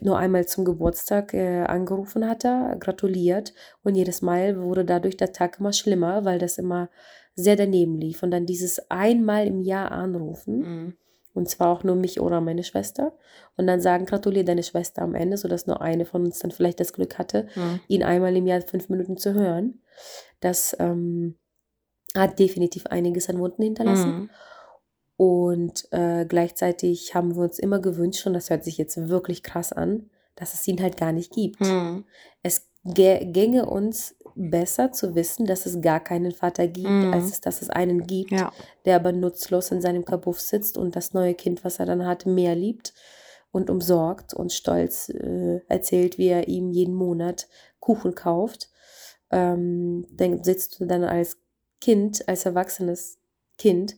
[0.00, 5.32] Nur einmal zum Geburtstag äh, angerufen hat er, gratuliert und jedes Mal wurde dadurch der
[5.32, 6.88] Tag immer schlimmer, weil das immer
[7.34, 8.22] sehr daneben lief.
[8.22, 10.58] Und dann dieses einmal im Jahr anrufen.
[10.58, 10.96] Mhm.
[11.32, 13.16] Und zwar auch nur mich oder meine Schwester.
[13.56, 16.80] Und dann sagen, gratuliere deine Schwester am Ende, sodass nur eine von uns dann vielleicht
[16.80, 17.80] das Glück hatte, mhm.
[17.86, 19.82] ihn einmal im Jahr fünf Minuten zu hören.
[20.40, 21.36] Das ähm,
[22.16, 24.10] hat definitiv einiges an Wunden hinterlassen.
[24.12, 24.30] Mhm.
[25.16, 29.72] Und äh, gleichzeitig haben wir uns immer gewünscht, und das hört sich jetzt wirklich krass
[29.72, 31.60] an, dass es ihn halt gar nicht gibt.
[31.60, 32.04] Mhm.
[32.42, 37.12] Es gänge uns besser zu wissen, dass es gar keinen Vater gibt, Mhm.
[37.12, 38.50] als es, dass es einen gibt, Ja.
[38.86, 42.24] der aber nutzlos in seinem Kabuff sitzt und das neue Kind, was er dann hat,
[42.24, 42.94] mehr liebt
[43.52, 47.48] und umsorgt und stolz äh, erzählt, wie er ihm jeden Monat
[47.80, 48.70] Kuchen kauft.
[49.30, 51.36] Ähm, dann sitzt du dann als
[51.80, 53.18] Kind, als erwachsenes
[53.58, 53.96] Kind,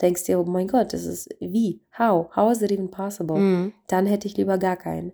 [0.00, 1.80] denkst dir, oh mein Gott, das ist wie?
[1.98, 2.34] How?
[2.34, 3.38] How is it even possible?
[3.38, 3.72] Mhm.
[3.88, 5.12] Dann hätte ich lieber gar keinen.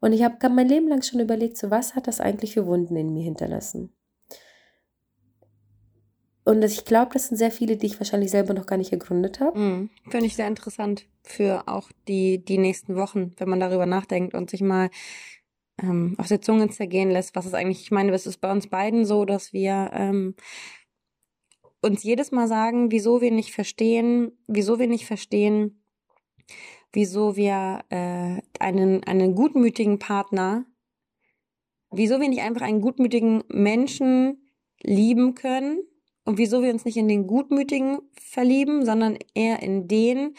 [0.00, 2.96] Und ich habe mein Leben lang schon überlegt, so was hat das eigentlich für Wunden
[2.96, 3.92] in mir hinterlassen?
[6.44, 9.40] Und ich glaube, das sind sehr viele, die ich wahrscheinlich selber noch gar nicht ergründet
[9.40, 9.58] habe.
[9.58, 9.90] Mhm.
[10.08, 14.48] Finde ich sehr interessant für auch die, die nächsten Wochen, wenn man darüber nachdenkt und
[14.48, 14.90] sich mal
[15.82, 18.68] ähm, auf der Zunge zergehen lässt, was ist eigentlich, ich meine, es ist bei uns
[18.68, 20.36] beiden so, dass wir ähm,
[21.82, 25.82] uns jedes Mal sagen, wieso wir nicht verstehen, wieso wir nicht verstehen,
[26.92, 30.64] wieso wir äh, einen, einen gutmütigen Partner,
[31.90, 34.48] wieso wir nicht einfach einen gutmütigen Menschen
[34.82, 35.80] lieben können
[36.24, 40.34] und wieso wir uns nicht in den Gutmütigen verlieben, sondern eher in den,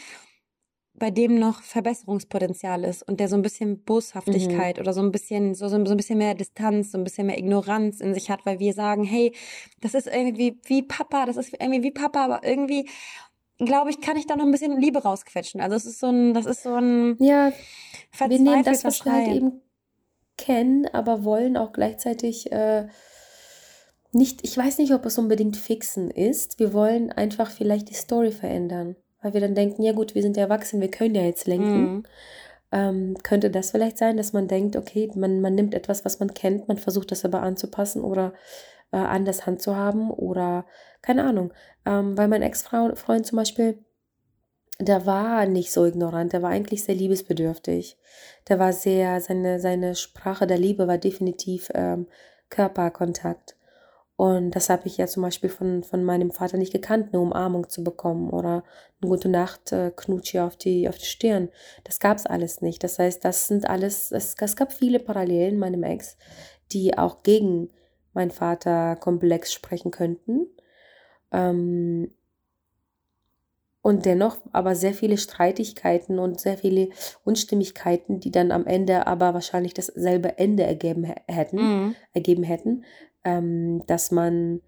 [1.00, 5.54] bei dem noch Verbesserungspotenzial ist und der so ein bisschen Boshaftigkeit oder so ein bisschen,
[5.54, 8.60] so, so ein bisschen mehr Distanz, so ein bisschen mehr Ignoranz in sich hat, weil
[8.60, 9.34] wir sagen, hey,
[9.80, 12.90] das ist irgendwie wie Papa, das ist irgendwie wie Papa, aber irgendwie,
[13.60, 15.62] glaube ich, kann ich da noch ein bisschen Liebe rausquetschen.
[15.62, 17.52] Also es ist so ein, das ist so ein Ja,
[18.20, 19.62] wir nehmen das, was wir halt eben
[20.36, 22.88] kennen, aber wollen auch gleichzeitig äh,
[24.12, 26.60] nicht, ich weiß nicht, ob es unbedingt fixen ist.
[26.60, 28.96] Wir wollen einfach vielleicht die Story verändern.
[29.28, 31.82] Weil wir dann denken, ja gut, wir sind ja erwachsen, wir können ja jetzt lenken.
[31.82, 32.04] Mhm.
[32.72, 36.34] Ähm, könnte das vielleicht sein, dass man denkt, okay, man, man nimmt etwas, was man
[36.34, 38.32] kennt, man versucht das aber anzupassen oder
[38.94, 40.66] äh, anders handzuhaben oder
[41.02, 41.54] keine Ahnung.
[41.86, 43.84] Ähm, weil mein Ex-Freund zum Beispiel,
[44.80, 47.98] der war nicht so ignorant, der war eigentlich sehr liebesbedürftig.
[48.48, 52.08] Der war sehr, seine, seine Sprache der Liebe war definitiv ähm,
[52.50, 53.57] Körperkontakt.
[54.18, 57.70] Und das habe ich ja zum Beispiel von, von meinem Vater nicht gekannt, eine Umarmung
[57.70, 58.64] zu bekommen oder
[59.00, 61.50] eine gute Nacht äh, Knutschi auf die, auf die Stirn.
[61.84, 62.84] Das gab es alles nicht.
[62.84, 66.18] Das heißt, das sind alles, es, es gab viele Parallelen meinem Ex,
[66.72, 67.70] die auch gegen
[68.14, 70.48] meinen Vater-Komplex sprechen könnten.
[71.32, 72.12] Ähm,
[73.82, 76.90] und dennoch aber sehr viele Streitigkeiten und sehr viele
[77.24, 81.96] Unstimmigkeiten, die dann am Ende aber wahrscheinlich dasselbe Ende ergeben hä- hätten Mhm.
[82.14, 82.84] ergeben hätten,
[83.28, 84.62] ähm, dass man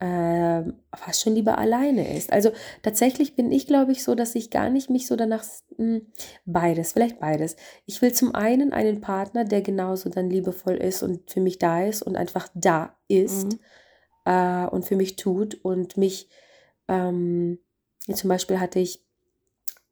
[0.00, 2.32] ähm, fast schon lieber alleine ist.
[2.32, 2.50] Also
[2.82, 5.44] tatsächlich bin ich, glaube ich, so, dass ich gar nicht mich so danach,
[5.76, 6.02] mh,
[6.44, 7.56] beides, vielleicht beides.
[7.86, 11.82] Ich will zum einen einen Partner, der genauso dann liebevoll ist und für mich da
[11.84, 13.58] ist und einfach da ist Mhm.
[14.26, 16.28] äh, und für mich tut und mich,
[16.86, 17.58] ähm,
[18.14, 19.04] zum Beispiel hatte ich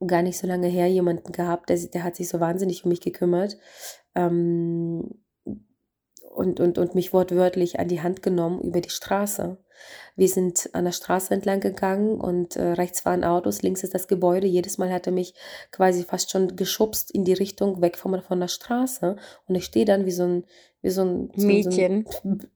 [0.05, 3.01] gar nicht so lange her jemanden gehabt, der, der hat sich so wahnsinnig um mich
[3.01, 3.57] gekümmert.
[4.15, 5.03] Ähm,
[6.37, 9.57] und, und, und mich wortwörtlich an die Hand genommen über die Straße.
[10.15, 14.07] Wir sind an der Straße entlang gegangen und äh, rechts waren Autos, links ist das
[14.07, 14.47] Gebäude.
[14.47, 15.33] Jedes Mal hat er mich
[15.71, 19.15] quasi fast schon geschubst in die Richtung weg von, von der Straße.
[19.47, 20.45] Und ich stehe dann wie so ein,
[20.81, 22.05] wie so ein Mädchen.
[22.07, 22.51] So ein,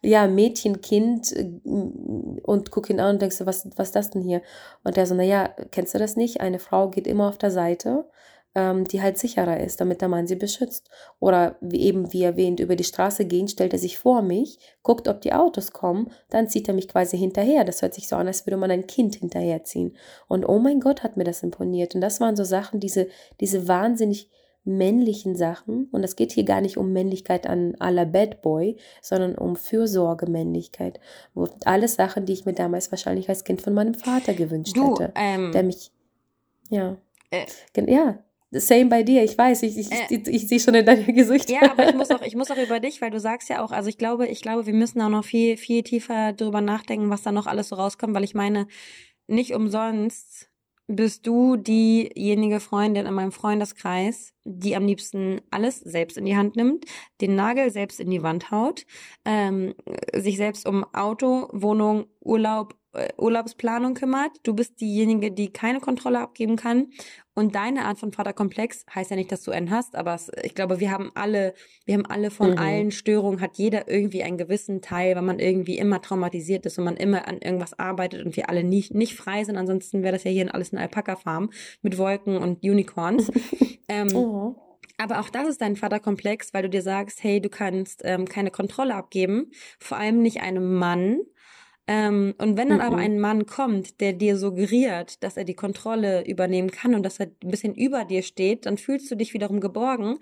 [0.00, 4.10] ja, Mädchen, Kind äh, und guck ihn an und denkst du, was, was ist das
[4.10, 4.42] denn hier?
[4.84, 6.40] Und der so, naja, kennst du das nicht?
[6.40, 8.08] Eine Frau geht immer auf der Seite,
[8.54, 10.88] ähm, die halt sicherer ist, damit der Mann sie beschützt.
[11.18, 15.08] Oder wie eben, wie erwähnt, über die Straße gehen, stellt er sich vor mich, guckt,
[15.08, 17.64] ob die Autos kommen, dann zieht er mich quasi hinterher.
[17.64, 19.96] Das hört sich so an, als würde man ein Kind hinterherziehen.
[20.28, 21.94] Und oh mein Gott, hat mir das imponiert.
[21.94, 23.08] Und das waren so Sachen, diese,
[23.40, 24.30] diese wahnsinnig
[24.66, 25.88] männlichen Sachen.
[25.92, 31.00] Und es geht hier gar nicht um Männlichkeit an aller Bad Boy, sondern um Fürsorge-Männlichkeit.
[31.34, 34.92] Wo alles Sachen, die ich mir damals wahrscheinlich als Kind von meinem Vater gewünscht Du,
[34.92, 35.12] hätte.
[35.16, 35.90] ähm, Der mich,
[36.70, 36.96] ja.
[37.30, 37.44] Äh.
[37.86, 38.18] Ja,
[38.60, 39.22] same bei dir.
[39.24, 40.06] Ich weiß, ich, ich, Äh.
[40.10, 41.50] ich, ich, sehe schon in deinem Gesicht.
[41.50, 43.70] Ja, aber ich muss auch, ich muss auch über dich, weil du sagst ja auch,
[43.70, 47.22] also ich glaube, ich glaube, wir müssen auch noch viel, viel tiefer drüber nachdenken, was
[47.22, 48.66] da noch alles so rauskommt, weil ich meine,
[49.26, 50.50] nicht umsonst
[50.86, 56.56] bist du diejenige Freundin in meinem Freundeskreis, die am liebsten alles selbst in die Hand
[56.56, 56.84] nimmt,
[57.22, 58.84] den Nagel selbst in die Wand haut,
[59.24, 59.74] ähm,
[60.14, 62.74] sich selbst um Auto, Wohnung, Urlaub,
[63.16, 64.30] Urlaubsplanung kümmert.
[64.42, 66.88] Du bist diejenige, die keine Kontrolle abgeben kann.
[67.34, 70.54] Und deine Art von Vaterkomplex heißt ja nicht, dass du einen hast, aber es, ich
[70.54, 71.52] glaube, wir haben alle,
[71.84, 72.58] wir haben alle von Mhm.
[72.58, 76.84] allen Störungen, hat jeder irgendwie einen gewissen Teil, weil man irgendwie immer traumatisiert ist und
[76.84, 79.56] man immer an irgendwas arbeitet und wir alle nicht, nicht frei sind.
[79.56, 81.50] Ansonsten wäre das ja hier alles eine Alpaka-Farm
[81.82, 83.32] mit Wolken und Unicorns.
[83.88, 84.54] ähm, Oh.
[84.96, 88.52] aber auch das ist dein Vaterkomplex, weil du dir sagst, hey, du kannst ähm, keine
[88.52, 91.18] Kontrolle abgeben, vor allem nicht einem Mann,
[91.86, 92.98] Ähm, und wenn dann aber Mhm.
[92.98, 97.26] ein Mann kommt, der dir suggeriert, dass er die Kontrolle übernehmen kann und dass er
[97.26, 100.18] ein bisschen über dir steht, dann fühlst du dich wiederum geborgen,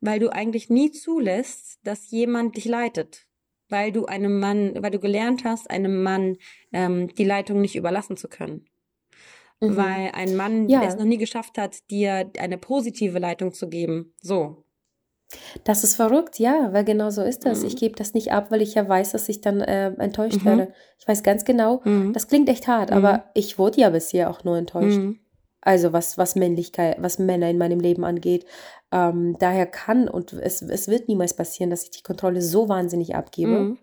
[0.00, 3.26] weil du eigentlich nie zulässt, dass jemand dich leitet.
[3.68, 6.36] Weil du einem Mann, weil du gelernt hast, einem Mann
[6.72, 8.66] ähm, die Leitung nicht überlassen zu können.
[9.60, 9.66] Mhm.
[9.66, 10.80] Weil ein Mann Ja.
[10.80, 14.14] es noch nie geschafft hat, dir eine positive Leitung zu geben.
[14.20, 14.61] So.
[15.64, 17.60] Das ist verrückt, ja, weil genau so ist das.
[17.60, 17.66] Mhm.
[17.68, 20.44] Ich gebe das nicht ab, weil ich ja weiß, dass ich dann äh, enttäuscht Mhm.
[20.44, 20.72] werde.
[20.98, 22.12] Ich weiß ganz genau, Mhm.
[22.12, 22.96] das klingt echt hart, Mhm.
[22.96, 24.98] aber ich wurde ja bisher auch nur enttäuscht.
[24.98, 25.18] Mhm.
[25.60, 28.44] Also was, was Männlichkeit, was Männer in meinem Leben angeht.
[28.90, 33.14] Ähm, daher kann und es, es wird niemals passieren, dass ich die Kontrolle so wahnsinnig
[33.14, 33.76] abgebe.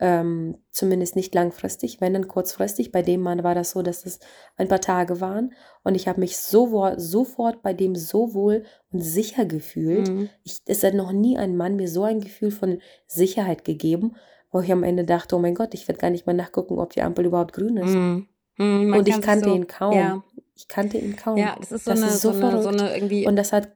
[0.00, 2.92] Ähm, zumindest nicht langfristig, wenn dann kurzfristig.
[2.92, 4.20] Bei dem Mann war das so, dass es
[4.56, 9.00] ein paar Tage waren und ich habe mich so, sofort bei dem so wohl und
[9.00, 10.08] sicher gefühlt.
[10.08, 10.28] Mhm.
[10.44, 14.14] Ich, es hat noch nie ein Mann mir so ein Gefühl von Sicherheit gegeben,
[14.52, 16.92] wo ich am Ende dachte, oh mein Gott, ich werde gar nicht mal nachgucken, ob
[16.92, 17.94] die Ampel überhaupt grün ist.
[17.94, 18.28] Mhm.
[18.56, 18.94] Mhm.
[18.94, 19.94] Und ich kannte so, ihn kaum.
[19.94, 20.22] Ja,
[20.54, 21.36] Ich kannte ihn kaum.
[21.38, 23.52] ja, das ist so Das eine, ist so, so eine, so eine irgendwie, Und das
[23.52, 23.68] hat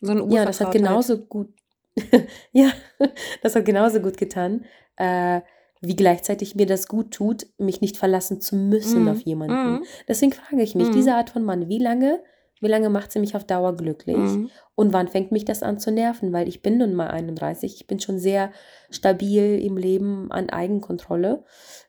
[0.00, 1.48] so eine Ja, das hat genauso gut,
[2.52, 2.70] ja,
[3.42, 4.64] das hat genauso gut getan,
[4.98, 5.40] äh,
[5.80, 9.08] wie gleichzeitig mir das gut tut, mich nicht verlassen zu müssen Mhm.
[9.08, 9.72] auf jemanden.
[9.74, 9.84] Mhm.
[10.08, 10.92] Deswegen frage ich mich, Mhm.
[10.92, 12.20] diese Art von Mann, wie lange,
[12.60, 14.16] wie lange macht sie mich auf Dauer glücklich?
[14.16, 14.50] Mhm.
[14.74, 16.32] Und wann fängt mich das an zu nerven?
[16.32, 18.52] Weil ich bin nun mal 31, ich bin schon sehr
[18.90, 21.44] stabil im Leben an Eigenkontrolle,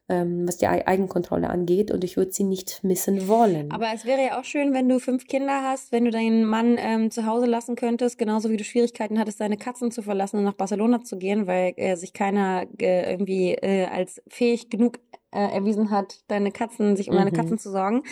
[0.09, 3.71] ähm, was die Ei- Eigenkontrolle angeht und ich würde sie nicht missen wollen.
[3.71, 6.77] Aber es wäre ja auch schön, wenn du fünf Kinder hast, wenn du deinen Mann
[6.79, 10.43] ähm, zu Hause lassen könntest, genauso wie du Schwierigkeiten hattest, deine Katzen zu verlassen und
[10.45, 14.99] nach Barcelona zu gehen, weil äh, sich keiner äh, irgendwie äh, als fähig genug
[15.31, 17.35] äh, erwiesen hat, deine Katzen, sich um deine Mhm.
[17.35, 18.03] Katzen zu sorgen.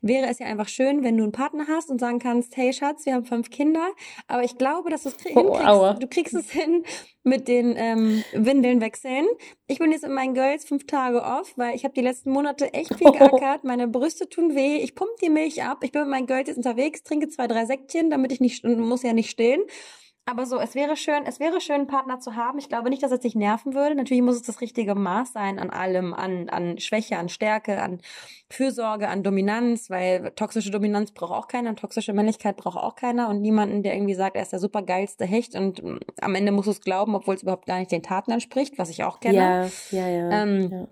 [0.00, 3.04] Wäre es ja einfach schön, wenn du einen Partner hast und sagen kannst, hey Schatz,
[3.04, 3.88] wir haben fünf Kinder,
[4.28, 5.88] aber ich glaube, dass du es krie- Oh, aua.
[5.98, 6.02] hinkriegst.
[6.02, 6.84] Du kriegst es hin
[7.24, 9.26] mit den ähm, Windeln wechseln.
[9.66, 12.72] Ich bin jetzt in meinen Girls fünf Tage off, weil ich habe die letzten Monate
[12.74, 13.64] echt viel geackert.
[13.64, 14.76] Meine Brüste tun weh.
[14.76, 15.78] Ich pump die Milch ab.
[15.82, 19.02] Ich bin mit meinen Girls jetzt unterwegs, trinke zwei, drei Säckchen, damit ich nicht, muss
[19.02, 19.62] ja nicht stillen.
[20.28, 22.58] Aber so, es wäre schön, es wäre schön, einen Partner zu haben.
[22.58, 23.94] Ich glaube nicht, dass es dich nerven würde.
[23.94, 28.02] Natürlich muss es das richtige Maß sein an allem, an, an Schwäche, an Stärke, an
[28.50, 33.30] Fürsorge, an Dominanz, weil toxische Dominanz braucht auch keiner und toxische Männlichkeit braucht auch keiner
[33.30, 36.66] und niemanden, der irgendwie sagt, er ist der supergeilste Hecht und mm, am Ende musst
[36.66, 39.70] du es glauben, obwohl es überhaupt gar nicht den Taten entspricht, was ich auch kenne.
[39.90, 40.42] ja, ja, ja.
[40.42, 40.88] Ähm, ja.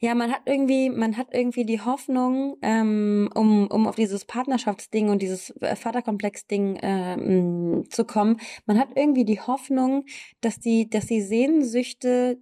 [0.00, 5.08] Ja, man hat irgendwie, man hat irgendwie die Hoffnung, ähm, um, um auf dieses Partnerschaftsding
[5.08, 10.04] und dieses äh, Vaterkomplex-Ding ähm, zu kommen, man hat irgendwie die Hoffnung,
[10.40, 12.38] dass die, dass die Sehnsüchte,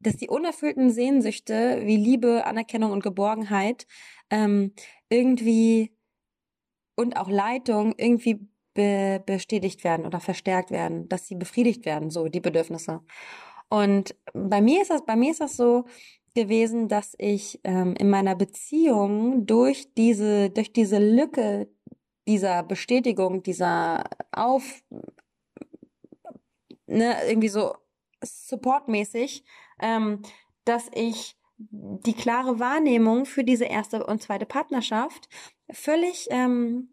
[0.00, 3.86] dass die unerfüllten Sehnsüchte wie Liebe, Anerkennung und Geborgenheit
[4.30, 4.72] ähm,
[5.08, 5.92] irgendwie
[6.96, 12.28] und auch Leitung irgendwie be bestätigt werden oder verstärkt werden, dass sie befriedigt werden, so
[12.28, 13.02] die Bedürfnisse.
[13.72, 15.86] Und bei mir ist das, bei mir ist das so
[16.34, 21.70] gewesen, dass ich ähm, in meiner Beziehung durch diese, durch diese Lücke
[22.28, 24.82] dieser Bestätigung, dieser Auf,
[26.86, 27.74] ne, irgendwie so
[28.22, 29.42] supportmäßig,
[29.80, 30.20] ähm,
[30.66, 35.30] dass ich die klare Wahrnehmung für diese erste und zweite Partnerschaft
[35.70, 36.91] völlig ähm,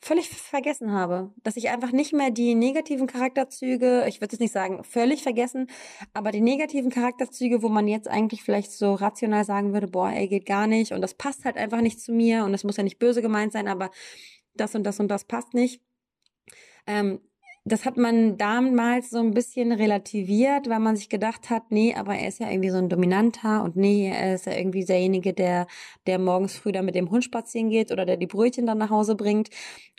[0.00, 4.52] völlig vergessen habe, dass ich einfach nicht mehr die negativen Charakterzüge, ich würde jetzt nicht
[4.52, 5.66] sagen völlig vergessen,
[6.14, 10.26] aber die negativen Charakterzüge, wo man jetzt eigentlich vielleicht so rational sagen würde, boah, ey,
[10.26, 12.82] geht gar nicht und das passt halt einfach nicht zu mir und das muss ja
[12.82, 13.90] nicht böse gemeint sein, aber
[14.54, 15.82] das und das und das passt nicht.
[16.86, 17.20] Ähm,
[17.70, 22.16] das hat man damals so ein bisschen relativiert, weil man sich gedacht hat, nee, aber
[22.16, 25.66] er ist ja irgendwie so ein Dominanter und nee, er ist ja irgendwie derjenige, der,
[26.06, 28.90] der morgens früh dann mit dem Hund spazieren geht oder der die Brötchen dann nach
[28.90, 29.50] Hause bringt.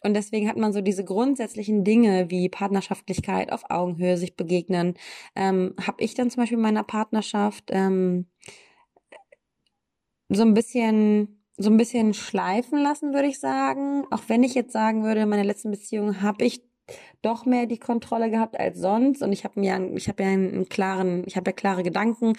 [0.03, 4.95] Und deswegen hat man so diese grundsätzlichen Dinge wie Partnerschaftlichkeit auf Augenhöhe sich begegnen.
[5.35, 8.27] Ähm, habe ich dann zum Beispiel in meiner Partnerschaft ähm,
[10.29, 14.05] so ein bisschen so ein bisschen schleifen lassen, würde ich sagen.
[14.09, 16.70] Auch wenn ich jetzt sagen würde, in meiner letzten Beziehung habe ich
[17.21, 20.69] doch mehr die Kontrolle gehabt als sonst und ich habe mir ich habe ja einen
[20.69, 22.33] klaren ich habe ja klare Gedanken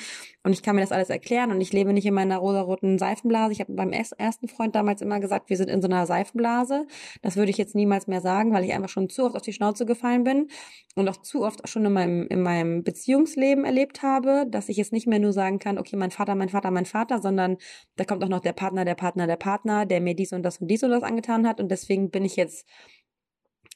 [0.44, 3.52] und ich kann mir das alles erklären und ich lebe nicht in meiner rosaroten Seifenblase.
[3.52, 6.86] Ich habe beim ersten Freund damals immer gesagt, wir sind in so einer Seifenblase.
[7.22, 9.52] Das würde ich jetzt niemals mehr sagen, weil ich einfach schon zu oft auf die
[9.52, 10.48] Schnauze gefallen bin
[10.96, 14.92] und auch zu oft schon in meinem in meinem Beziehungsleben erlebt habe, dass ich jetzt
[14.92, 17.56] nicht mehr nur sagen kann, okay, mein Vater, mein Vater, mein Vater, sondern
[17.96, 20.58] da kommt auch noch der Partner, der Partner, der Partner, der mir dies und das
[20.58, 22.66] und dies und das angetan hat und deswegen bin ich jetzt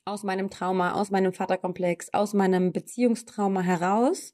[0.07, 4.33] aus meinem Trauma, aus meinem Vaterkomplex, aus meinem Beziehungstrauma heraus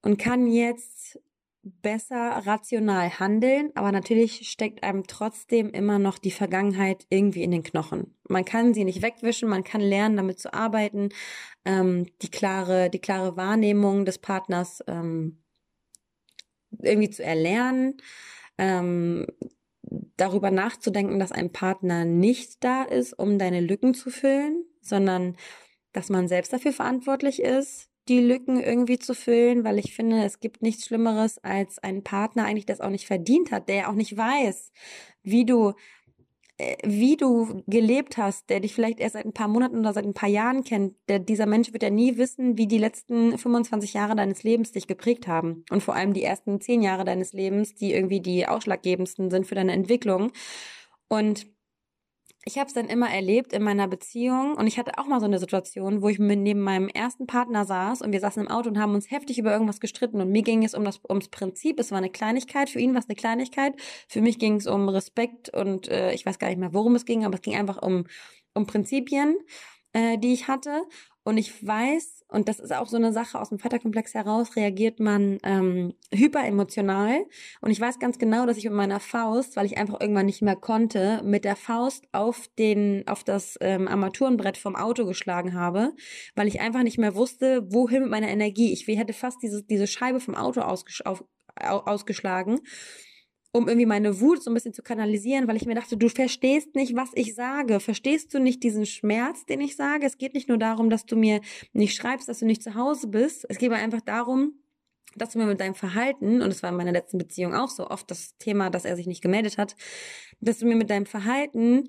[0.00, 1.20] und kann jetzt
[1.62, 7.64] besser rational handeln, aber natürlich steckt einem trotzdem immer noch die Vergangenheit irgendwie in den
[7.64, 8.14] Knochen.
[8.28, 11.08] Man kann sie nicht wegwischen, man kann lernen, damit zu arbeiten,
[11.64, 15.42] ähm, die klare, die klare Wahrnehmung des Partners ähm,
[16.80, 17.96] irgendwie zu erlernen,
[18.58, 19.26] ähm,
[20.16, 25.36] darüber nachzudenken, dass ein Partner nicht da ist, um deine Lücken zu füllen, sondern
[25.92, 30.40] dass man selbst dafür verantwortlich ist, die Lücken irgendwie zu füllen, weil ich finde, es
[30.40, 33.94] gibt nichts Schlimmeres als einen Partner eigentlich, der es auch nicht verdient hat, der auch
[33.94, 34.72] nicht weiß,
[35.22, 35.72] wie du
[36.58, 40.06] äh, wie du gelebt hast, der dich vielleicht erst seit ein paar Monaten oder seit
[40.06, 43.92] ein paar Jahren kennt, der, dieser Mensch wird ja nie wissen, wie die letzten 25
[43.92, 45.64] Jahre deines Lebens dich geprägt haben.
[45.70, 49.54] Und vor allem die ersten 10 Jahre deines Lebens, die irgendwie die ausschlaggebendsten sind für
[49.54, 50.32] deine Entwicklung.
[51.08, 51.46] Und
[52.46, 55.26] ich habe es dann immer erlebt in meiner Beziehung und ich hatte auch mal so
[55.26, 58.78] eine Situation, wo ich neben meinem ersten Partner saß und wir saßen im Auto und
[58.78, 61.80] haben uns heftig über irgendwas gestritten und mir ging es um das ums Prinzip.
[61.80, 63.74] Es war eine Kleinigkeit, für ihn war es eine Kleinigkeit,
[64.06, 67.04] für mich ging es um Respekt und äh, ich weiß gar nicht mehr, worum es
[67.04, 68.04] ging, aber es ging einfach um
[68.54, 69.36] um Prinzipien,
[69.92, 70.82] äh, die ich hatte
[71.26, 75.00] und ich weiß, und das ist auch so eine Sache aus dem Vaterkomplex heraus, reagiert
[75.00, 77.26] man ähm, hyperemotional.
[77.60, 80.40] Und ich weiß ganz genau, dass ich mit meiner Faust, weil ich einfach irgendwann nicht
[80.40, 85.94] mehr konnte, mit der Faust auf den, auf das ähm, Armaturenbrett vom Auto geschlagen habe,
[86.36, 88.72] weil ich einfach nicht mehr wusste, wohin mit meiner Energie.
[88.72, 91.24] Ich hätte fast diese, diese Scheibe vom Auto ausges auf,
[91.56, 92.60] ausgeschlagen
[93.56, 96.74] um irgendwie meine Wut so ein bisschen zu kanalisieren, weil ich mir dachte, du verstehst
[96.74, 97.80] nicht, was ich sage.
[97.80, 100.06] Verstehst du nicht diesen Schmerz, den ich sage?
[100.06, 101.40] Es geht nicht nur darum, dass du mir
[101.72, 103.46] nicht schreibst, dass du nicht zu Hause bist.
[103.48, 104.54] Es geht einfach darum,
[105.16, 107.88] dass du mir mit deinem Verhalten, und das war in meiner letzten Beziehung auch so
[107.88, 109.74] oft das Thema, dass er sich nicht gemeldet hat,
[110.40, 111.88] dass du mir mit deinem Verhalten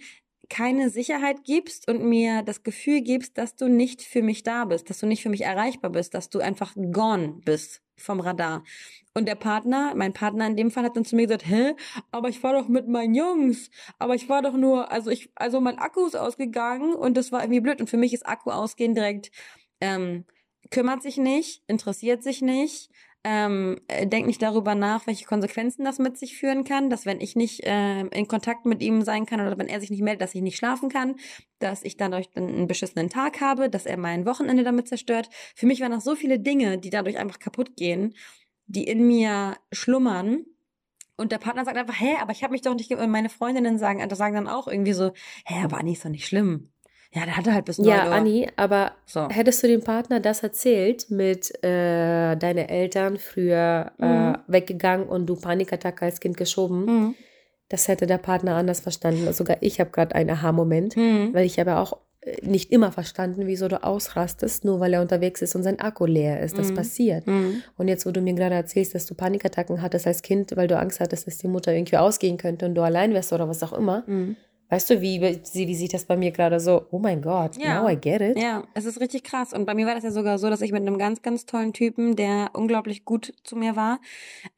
[0.50, 4.90] keine Sicherheit gibst und mir das Gefühl gibst, dass du nicht für mich da bist,
[4.90, 8.64] dass du nicht für mich erreichbar bist, dass du einfach gone bist vom Radar.
[9.14, 11.74] Und der Partner, mein Partner in dem Fall hat dann zu mir gesagt, hä,
[12.12, 15.60] aber ich war doch mit meinen Jungs, aber ich war doch nur, also ich, also
[15.60, 17.82] mein Akku ist ausgegangen und das war irgendwie blöd.
[17.82, 19.32] Und für mich ist Akku ausgehen direkt,
[19.82, 20.26] ähm,
[20.70, 22.92] kümmert sich nicht, interessiert sich nicht,
[23.24, 27.20] ähm, äh, denkt nicht darüber nach, welche Konsequenzen das mit sich führen kann, dass wenn
[27.20, 30.22] ich nicht äh, in Kontakt mit ihm sein kann oder wenn er sich nicht meldet,
[30.22, 31.16] dass ich nicht schlafen kann,
[31.60, 35.30] dass ich dadurch dann einen beschissenen Tag habe, dass er mein Wochenende damit zerstört.
[35.56, 38.14] Für mich waren noch so viele Dinge, die dadurch einfach kaputt gehen
[38.68, 40.46] die in mir schlummern.
[41.20, 43.80] Und der Partner sagt einfach, hä, aber ich habe mich doch nicht, und meine Freundinnen
[43.80, 45.14] sagen, also sagen dann auch irgendwie so,
[45.46, 46.72] hä, Anni ist doch nicht schlimm.
[47.14, 48.12] Ja, der hatte halt bis Ja, Uhr.
[48.14, 49.30] Anni, aber so.
[49.30, 54.36] hättest du dem Partner das erzählt mit äh, deine Eltern früher äh, mhm.
[54.36, 57.16] äh, weggegangen und du Panikattacke als Kind geschoben, mhm.
[57.70, 59.32] das hätte der Partner anders verstanden.
[59.34, 61.34] Sogar ich habe gerade einen Aha-Moment, mhm.
[61.34, 61.98] weil ich aber auch
[62.42, 66.42] nicht immer verstanden, wieso du ausrastest, nur weil er unterwegs ist und sein Akku leer
[66.42, 66.58] ist.
[66.58, 66.76] Das mhm.
[66.76, 67.28] passiert.
[67.28, 67.62] Mhm.
[67.78, 70.78] Und jetzt, wo du mir gerade erzählst, dass du Panikattacken hattest als Kind, weil du
[70.78, 73.74] Angst hattest, dass die Mutter irgendwie ausgehen könnte und du allein wärst oder was auch
[73.74, 74.04] immer.
[74.08, 74.36] Mhm.
[74.70, 76.88] Weißt du, wie, wie, wie sieht das bei mir gerade so?
[76.92, 77.82] Oh mein Gott, ja.
[77.82, 78.38] now I get it.
[78.38, 79.54] Ja, es ist richtig krass.
[79.54, 81.72] Und bei mir war das ja sogar so, dass ich mit einem ganz, ganz tollen
[81.72, 84.00] Typen, der unglaublich gut zu mir war,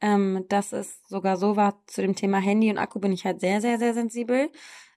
[0.00, 3.40] ähm, dass es sogar so war, zu dem Thema Handy und Akku bin ich halt
[3.40, 4.50] sehr, sehr, sehr sensibel.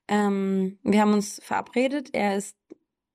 [0.08, 2.10] Ähm, wir haben uns verabredet.
[2.14, 2.58] Er ist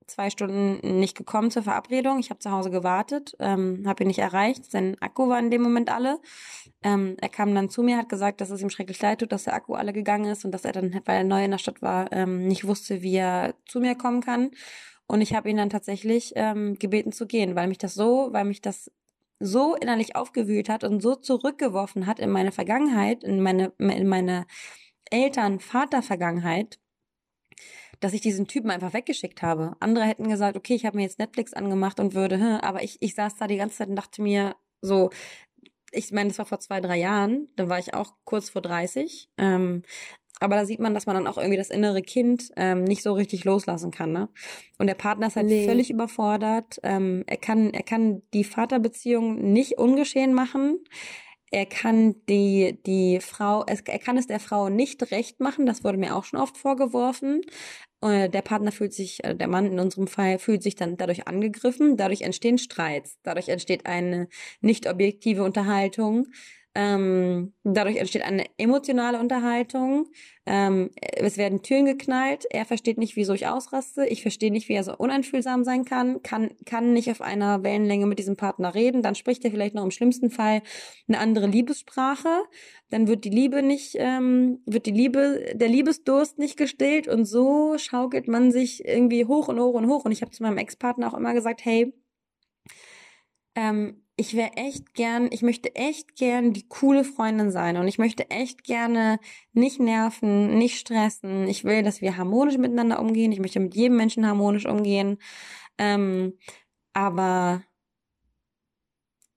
[0.09, 2.19] zwei Stunden nicht gekommen zur Verabredung.
[2.19, 4.71] Ich habe zu Hause gewartet, ähm, habe ihn nicht erreicht.
[4.71, 6.19] Sein Akku war in dem Moment alle.
[6.83, 9.45] Ähm, er kam dann zu mir, hat gesagt, dass es ihm schrecklich leid tut, dass
[9.45, 11.83] der Akku alle gegangen ist und dass er dann, weil er neu in der Stadt
[11.83, 14.51] war, ähm, nicht wusste, wie er zu mir kommen kann.
[15.07, 18.45] Und ich habe ihn dann tatsächlich ähm, gebeten zu gehen, weil mich das so, weil
[18.45, 18.91] mich das
[19.41, 24.47] so innerlich aufgewühlt hat und so zurückgeworfen hat in meine Vergangenheit, in meine, in meine
[25.11, 26.79] Eltern, Vater-Vergangenheit,
[28.01, 29.77] dass ich diesen Typen einfach weggeschickt habe.
[29.81, 32.97] Andere hätten gesagt, okay, ich habe mir jetzt Netflix angemacht und würde, hm, aber ich,
[33.01, 35.11] ich saß da die ganze Zeit und dachte mir so,
[35.91, 39.31] ich meine, das war vor zwei, drei Jahren, da war ich auch kurz vor 30.
[39.39, 39.83] Ähm,
[40.41, 43.13] aber da sieht man, dass man dann auch irgendwie das innere Kind ähm, nicht so
[43.15, 44.29] richtig loslassen kann, ne?
[44.79, 45.67] Und der Partner ist halt nee.
[45.67, 46.79] völlig überfordert.
[46.85, 50.79] Ähm, er kann, er kann die Vaterbeziehung nicht ungeschehen machen
[51.51, 55.99] er kann die, die Frau, er kann es der Frau nicht recht machen, das wurde
[55.99, 57.43] mir auch schon oft vorgeworfen.
[58.01, 61.27] Äh, der Partner fühlt sich, äh, der Mann in unserem Fall fühlt sich dann dadurch
[61.27, 64.29] angegriffen, dadurch entstehen Streits, dadurch entsteht eine
[64.61, 66.29] nicht objektive Unterhaltung,
[66.81, 70.07] ähm, dadurch entsteht eine emotionale Unterhaltung.
[70.47, 72.45] Ähm, es werden Türen geknallt.
[72.51, 74.07] Er versteht nicht, wieso ich ausraste.
[74.07, 76.23] Ich verstehe nicht, wie er so uneinfühlsam sein kann.
[76.23, 79.03] Kann, kann nicht auf einer Wellenlänge mit diesem Partner reden.
[79.03, 80.63] Dann spricht er vielleicht noch im schlimmsten Fall
[81.09, 82.45] eine andere Liebessprache.
[82.91, 87.09] Dann wird die Liebe nicht, ähm, wird die Liebe, der Liebesdurst nicht gestillt.
[87.09, 90.05] Und so schaukelt man sich irgendwie hoch und hoch und hoch.
[90.05, 91.93] Und ich habe zu meinem Ex-Partner auch immer gesagt, hey,
[93.57, 97.99] ähm, ich wäre echt gern, ich möchte echt gern die coole Freundin sein und ich
[97.99, 99.21] möchte echt gerne
[99.53, 101.47] nicht nerven, nicht stressen.
[101.47, 103.31] Ich will, dass wir harmonisch miteinander umgehen.
[103.31, 105.19] Ich möchte mit jedem Menschen harmonisch umgehen.
[105.79, 106.37] Ähm,
[106.93, 107.63] aber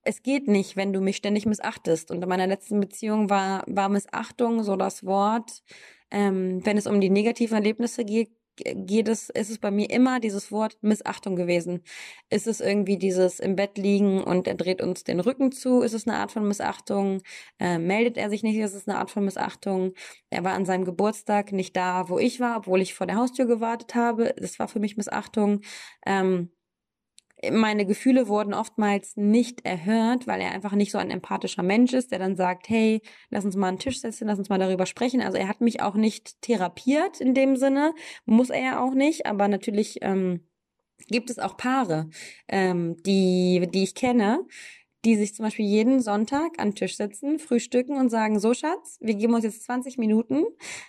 [0.02, 2.10] es geht nicht, wenn du mich ständig missachtest.
[2.10, 5.62] Und in meiner letzten Beziehung war, war Missachtung so das Wort.
[6.10, 10.20] Ähm, wenn es um die negativen Erlebnisse geht, geht es, ist es bei mir immer
[10.20, 11.82] dieses Wort Missachtung gewesen.
[12.30, 15.82] Ist es irgendwie dieses im Bett liegen und er dreht uns den Rücken zu?
[15.82, 17.22] Ist es eine Art von Missachtung?
[17.58, 18.56] Äh, meldet er sich nicht?
[18.56, 19.94] Ist es eine Art von Missachtung?
[20.30, 23.46] Er war an seinem Geburtstag nicht da, wo ich war, obwohl ich vor der Haustür
[23.46, 24.34] gewartet habe.
[24.38, 25.60] Das war für mich Missachtung.
[26.06, 26.50] Ähm,
[27.50, 32.12] meine Gefühle wurden oftmals nicht erhört, weil er einfach nicht so ein empathischer Mensch ist,
[32.12, 35.20] der dann sagt, hey, lass uns mal einen Tisch setzen, lass uns mal darüber sprechen.
[35.20, 39.26] Also er hat mich auch nicht therapiert in dem Sinne, muss er ja auch nicht,
[39.26, 40.46] aber natürlich ähm,
[41.08, 42.10] gibt es auch Paare,
[42.48, 44.46] ähm, die, die ich kenne,
[45.04, 48.98] die sich zum Beispiel jeden Sonntag an den Tisch setzen, frühstücken und sagen, so Schatz,
[49.00, 50.44] wir geben uns jetzt 20 Minuten.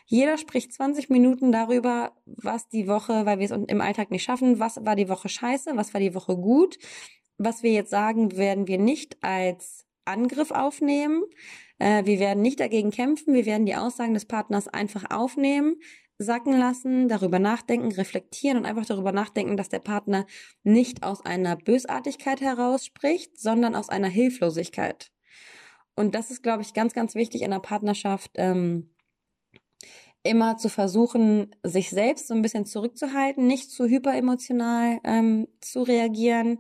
[0.06, 4.60] Jeder spricht 20 Minuten darüber, was die Woche, weil wir es im Alltag nicht schaffen,
[4.60, 6.78] was war die Woche scheiße, was war die Woche gut.
[7.40, 11.24] Was wir jetzt sagen, werden wir nicht als Angriff aufnehmen.
[11.80, 13.34] Äh, wir werden nicht dagegen kämpfen.
[13.34, 15.78] Wir werden die Aussagen des Partners einfach aufnehmen
[16.24, 20.26] sacken lassen, darüber nachdenken, reflektieren und einfach darüber nachdenken, dass der Partner
[20.64, 25.12] nicht aus einer Bösartigkeit heraus spricht, sondern aus einer Hilflosigkeit.
[25.96, 28.90] Und das ist, glaube ich, ganz, ganz wichtig in der Partnerschaft, ähm,
[30.24, 36.60] immer zu versuchen, sich selbst so ein bisschen zurückzuhalten, nicht zu hyperemotional ähm, zu reagieren,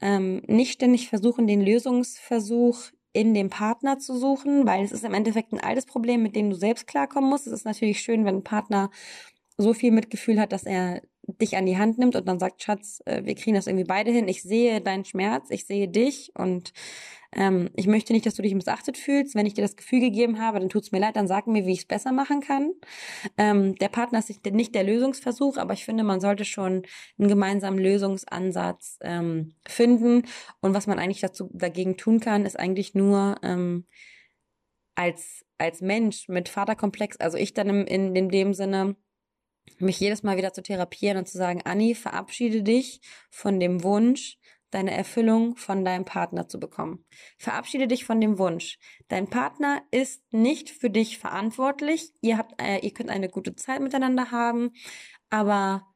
[0.00, 5.14] ähm, nicht ständig versuchen, den Lösungsversuch in dem Partner zu suchen, weil es ist im
[5.14, 7.46] Endeffekt ein altes Problem, mit dem du selbst klarkommen musst.
[7.46, 8.90] Es ist natürlich schön, wenn ein Partner
[9.58, 11.02] so viel Mitgefühl hat, dass er
[11.38, 14.10] dich an die Hand nimmt und dann sagt, Schatz, äh, wir kriegen das irgendwie beide
[14.10, 14.28] hin.
[14.28, 16.72] Ich sehe deinen Schmerz, ich sehe dich und
[17.32, 19.34] ähm, ich möchte nicht, dass du dich missachtet fühlst.
[19.34, 21.66] Wenn ich dir das Gefühl gegeben habe, dann tut es mir leid, dann sag mir,
[21.66, 22.72] wie ich es besser machen kann.
[23.36, 26.82] Ähm, der Partner ist nicht der Lösungsversuch, aber ich finde, man sollte schon
[27.18, 30.24] einen gemeinsamen Lösungsansatz ähm, finden.
[30.60, 33.86] Und was man eigentlich dazu dagegen tun kann, ist eigentlich nur ähm,
[34.94, 38.96] als als Mensch mit Vaterkomplex, also ich dann im, in, in dem Sinne
[39.78, 43.00] mich jedes Mal wieder zu therapieren und zu sagen, Anni, verabschiede dich
[43.30, 44.38] von dem Wunsch,
[44.70, 47.04] deine Erfüllung von deinem Partner zu bekommen.
[47.38, 48.78] Verabschiede dich von dem Wunsch.
[49.08, 52.12] Dein Partner ist nicht für dich verantwortlich.
[52.20, 54.70] Ihr habt, äh, ihr könnt eine gute Zeit miteinander haben,
[55.28, 55.86] aber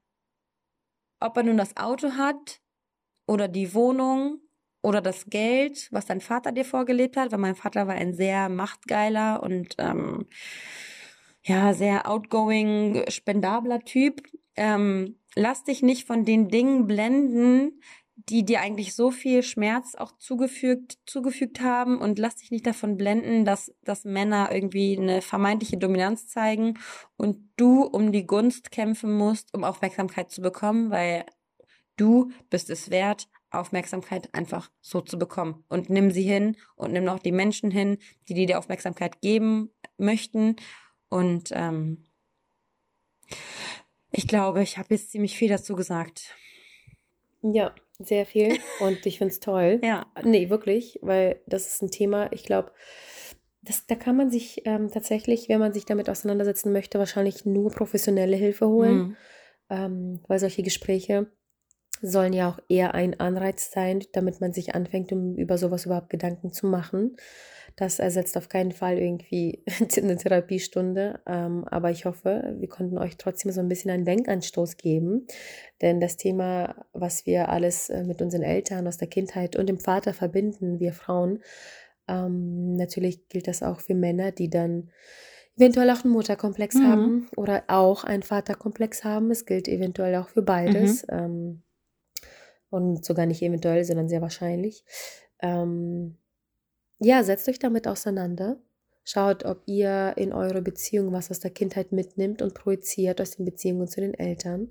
[1.21, 2.61] ob er nun das Auto hat
[3.27, 4.41] oder die Wohnung
[4.83, 8.49] oder das Geld, was dein Vater dir vorgelebt hat, weil mein Vater war ein sehr
[8.49, 10.27] machtgeiler und ähm,
[11.45, 14.23] ja, sehr outgoing, spendabler Typ.
[14.57, 17.81] Ähm, lass dich nicht von den Dingen blenden,
[18.17, 22.97] die dir eigentlich so viel Schmerz auch zugefügt, zugefügt haben und lass dich nicht davon
[22.97, 26.79] blenden, dass, dass Männer irgendwie eine vermeintliche Dominanz zeigen
[27.17, 31.27] und du um die Gunst kämpfen musst, um Aufmerksamkeit zu bekommen, weil
[31.97, 35.65] du bist es wert, Aufmerksamkeit einfach so zu bekommen.
[35.69, 39.71] Und nimm sie hin und nimm auch die Menschen hin, die dir die Aufmerksamkeit geben
[39.99, 40.57] möchten
[41.15, 42.05] und ähm,
[44.11, 46.35] ich glaube, ich habe jetzt ziemlich viel dazu gesagt.
[47.41, 48.59] Ja, sehr viel.
[48.81, 49.79] Und ich finde es toll.
[49.85, 50.07] ja.
[50.25, 52.73] Nee, wirklich, weil das ist ein Thema, ich glaube,
[53.63, 57.71] das, da kann man sich ähm, tatsächlich, wenn man sich damit auseinandersetzen möchte, wahrscheinlich nur
[57.71, 58.97] professionelle Hilfe holen.
[58.97, 59.17] Mhm.
[59.71, 61.31] Ähm, weil solche Gespräche
[62.03, 66.11] sollen ja auch eher ein Anreiz sein, damit man sich anfängt, um über sowas überhaupt
[66.11, 67.17] Gedanken zu machen.
[67.77, 69.65] Das ersetzt auf keinen Fall irgendwie
[69.97, 74.77] eine Therapiestunde, ähm, aber ich hoffe, wir konnten euch trotzdem so ein bisschen einen Denkanstoß
[74.77, 75.27] geben,
[75.83, 79.81] denn das Thema, was wir alles äh, mit unseren Eltern aus der Kindheit und dem
[79.81, 81.41] Vater verbinden, wir Frauen,
[82.07, 84.91] ähm, natürlich gilt das auch für Männer, die dann
[85.57, 86.89] eventuell auch einen Mutterkomplex mhm.
[86.89, 89.31] haben oder auch einen Vaterkomplex haben.
[89.31, 91.07] Es gilt eventuell auch für beides.
[91.07, 91.13] Mhm.
[91.13, 91.63] Ähm,
[92.75, 94.85] und sogar nicht eventuell, sondern sehr wahrscheinlich.
[95.41, 96.17] Ähm,
[96.99, 98.57] ja, setzt euch damit auseinander.
[99.05, 103.45] Schaut, ob ihr in eurer Beziehung was aus der Kindheit mitnimmt und projiziert aus den
[103.45, 104.71] Beziehungen zu den Eltern.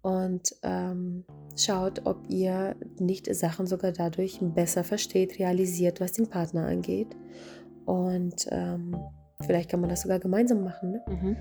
[0.00, 1.24] Und ähm,
[1.56, 7.14] schaut, ob ihr nicht Sachen sogar dadurch besser versteht, realisiert, was den Partner angeht.
[7.84, 8.96] Und ähm,
[9.42, 10.92] vielleicht kann man das sogar gemeinsam machen.
[10.92, 11.02] Ne?
[11.08, 11.36] Mhm.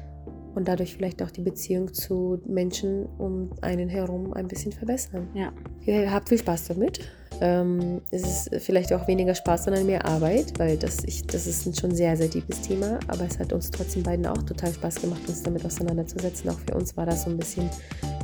[0.53, 5.27] Und dadurch vielleicht auch die Beziehung zu Menschen um einen herum ein bisschen verbessern.
[5.33, 5.51] Ja.
[5.85, 6.99] Ihr habt viel Spaß damit.
[7.39, 11.65] Ähm, es ist vielleicht auch weniger Spaß, sondern mehr Arbeit, weil das, ich, das ist
[11.65, 12.99] ein schon sehr, sehr tiefes Thema.
[13.07, 16.49] Aber es hat uns trotzdem beiden auch total Spaß gemacht, uns damit auseinanderzusetzen.
[16.49, 17.69] Auch für uns war das so ein bisschen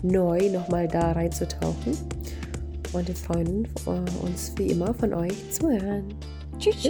[0.03, 1.97] neu, nochmal da reinzutauchen.
[2.93, 6.13] Und wir freuen äh, uns wie immer von euch zu hören.
[6.59, 6.83] Tschüss.